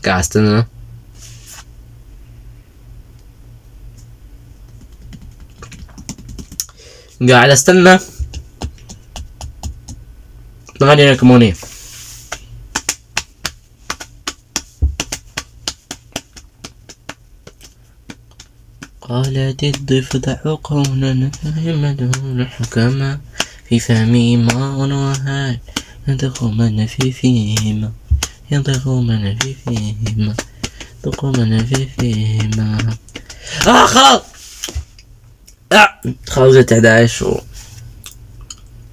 قاعد 0.06 0.20
استنى 0.20 0.66
قاعد 7.30 7.50
أستنى. 7.50 8.00
نغني 10.82 11.12
لكم 11.12 11.32
قالت 19.14 19.64
الضفدع 19.64 20.38
قولا 20.64 21.32
يمدون 21.58 22.48
حكما 22.48 23.20
في 23.70 23.80
فمي 23.80 24.38
ماء 24.38 24.78
وهال 24.78 25.60
ينطق 26.08 26.44
من 26.44 26.86
في 26.86 27.12
فيهما. 27.12 27.92
ينطق 28.52 28.88
من 28.88 29.38
في 29.40 29.54
فيهما. 29.54 30.36
ينطق 31.06 31.26
من 31.26 31.66
في 31.66 31.88
فيهما. 32.00 32.98
آه 33.68 33.86
خلاص 33.86 34.22
آه! 35.72 36.00
خلصت 36.28 36.74
11 36.74 37.28
و 37.28 37.42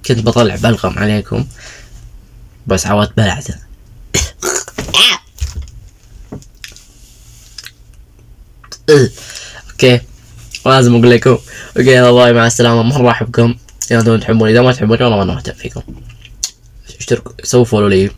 كنت 0.05 0.19
بطلع 0.19 0.55
بلغم 0.55 0.99
عليكم. 0.99 1.45
بس 2.67 2.87
عودت 2.87 3.17
بلعته. 3.17 3.55
Okay. 9.71 10.10
لازم 10.65 10.95
أقول 10.95 11.11
لكم. 11.11 11.37
Okay 11.77 11.95
يلا 11.95 12.11
bye 12.11 12.33
مع 12.33 12.47
السلامة. 12.47 12.81
مرة 12.81 13.09
أحبكم. 13.09 13.55
إذا 13.91 13.99
أنتم 13.99 14.19
تحبوني 14.19 14.51
إذا 14.51 14.61
ما 14.61 14.71
تحبوني 14.71 15.03
والله 15.03 15.17
ما 15.17 15.23
أنا 15.23 15.33
مهتم 15.33 15.53
فيكم. 15.53 15.81
اشتركوا 16.99 17.31
سووا 17.43 17.65
follow 17.65 17.87
لي. 17.87 18.09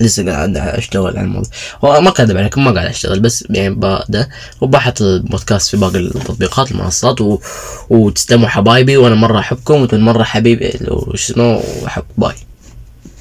لسه 0.00 0.30
قاعد 0.30 0.56
أشتغل 0.56 1.16
على 1.16 1.20
الموضوع. 1.20 1.50
ما 2.00 2.10
كذب 2.10 2.36
عليكم 2.36 2.64
ما 2.64 2.70
قاعد 2.70 2.86
أشتغل 2.86 3.20
بس 3.20 3.44
يعني 3.50 3.74
بدا 3.74 4.28
وبحط 4.60 5.02
البودكاست 5.02 5.70
في 5.70 5.76
باقي 5.76 5.98
التطبيقات 5.98 6.70
المنصات 6.70 7.20
و... 7.20 7.38
وتستموا 7.90 8.48
حبايبي 8.48 8.96
وأنا 8.96 9.14
مرة 9.14 9.38
أحبكم 9.38 9.80
وأنتم 9.80 10.00
مرة 10.00 10.22
حبيبي. 10.22 10.78
وش 10.88 11.30
اسمه 11.30 11.62
باي. 12.18 12.34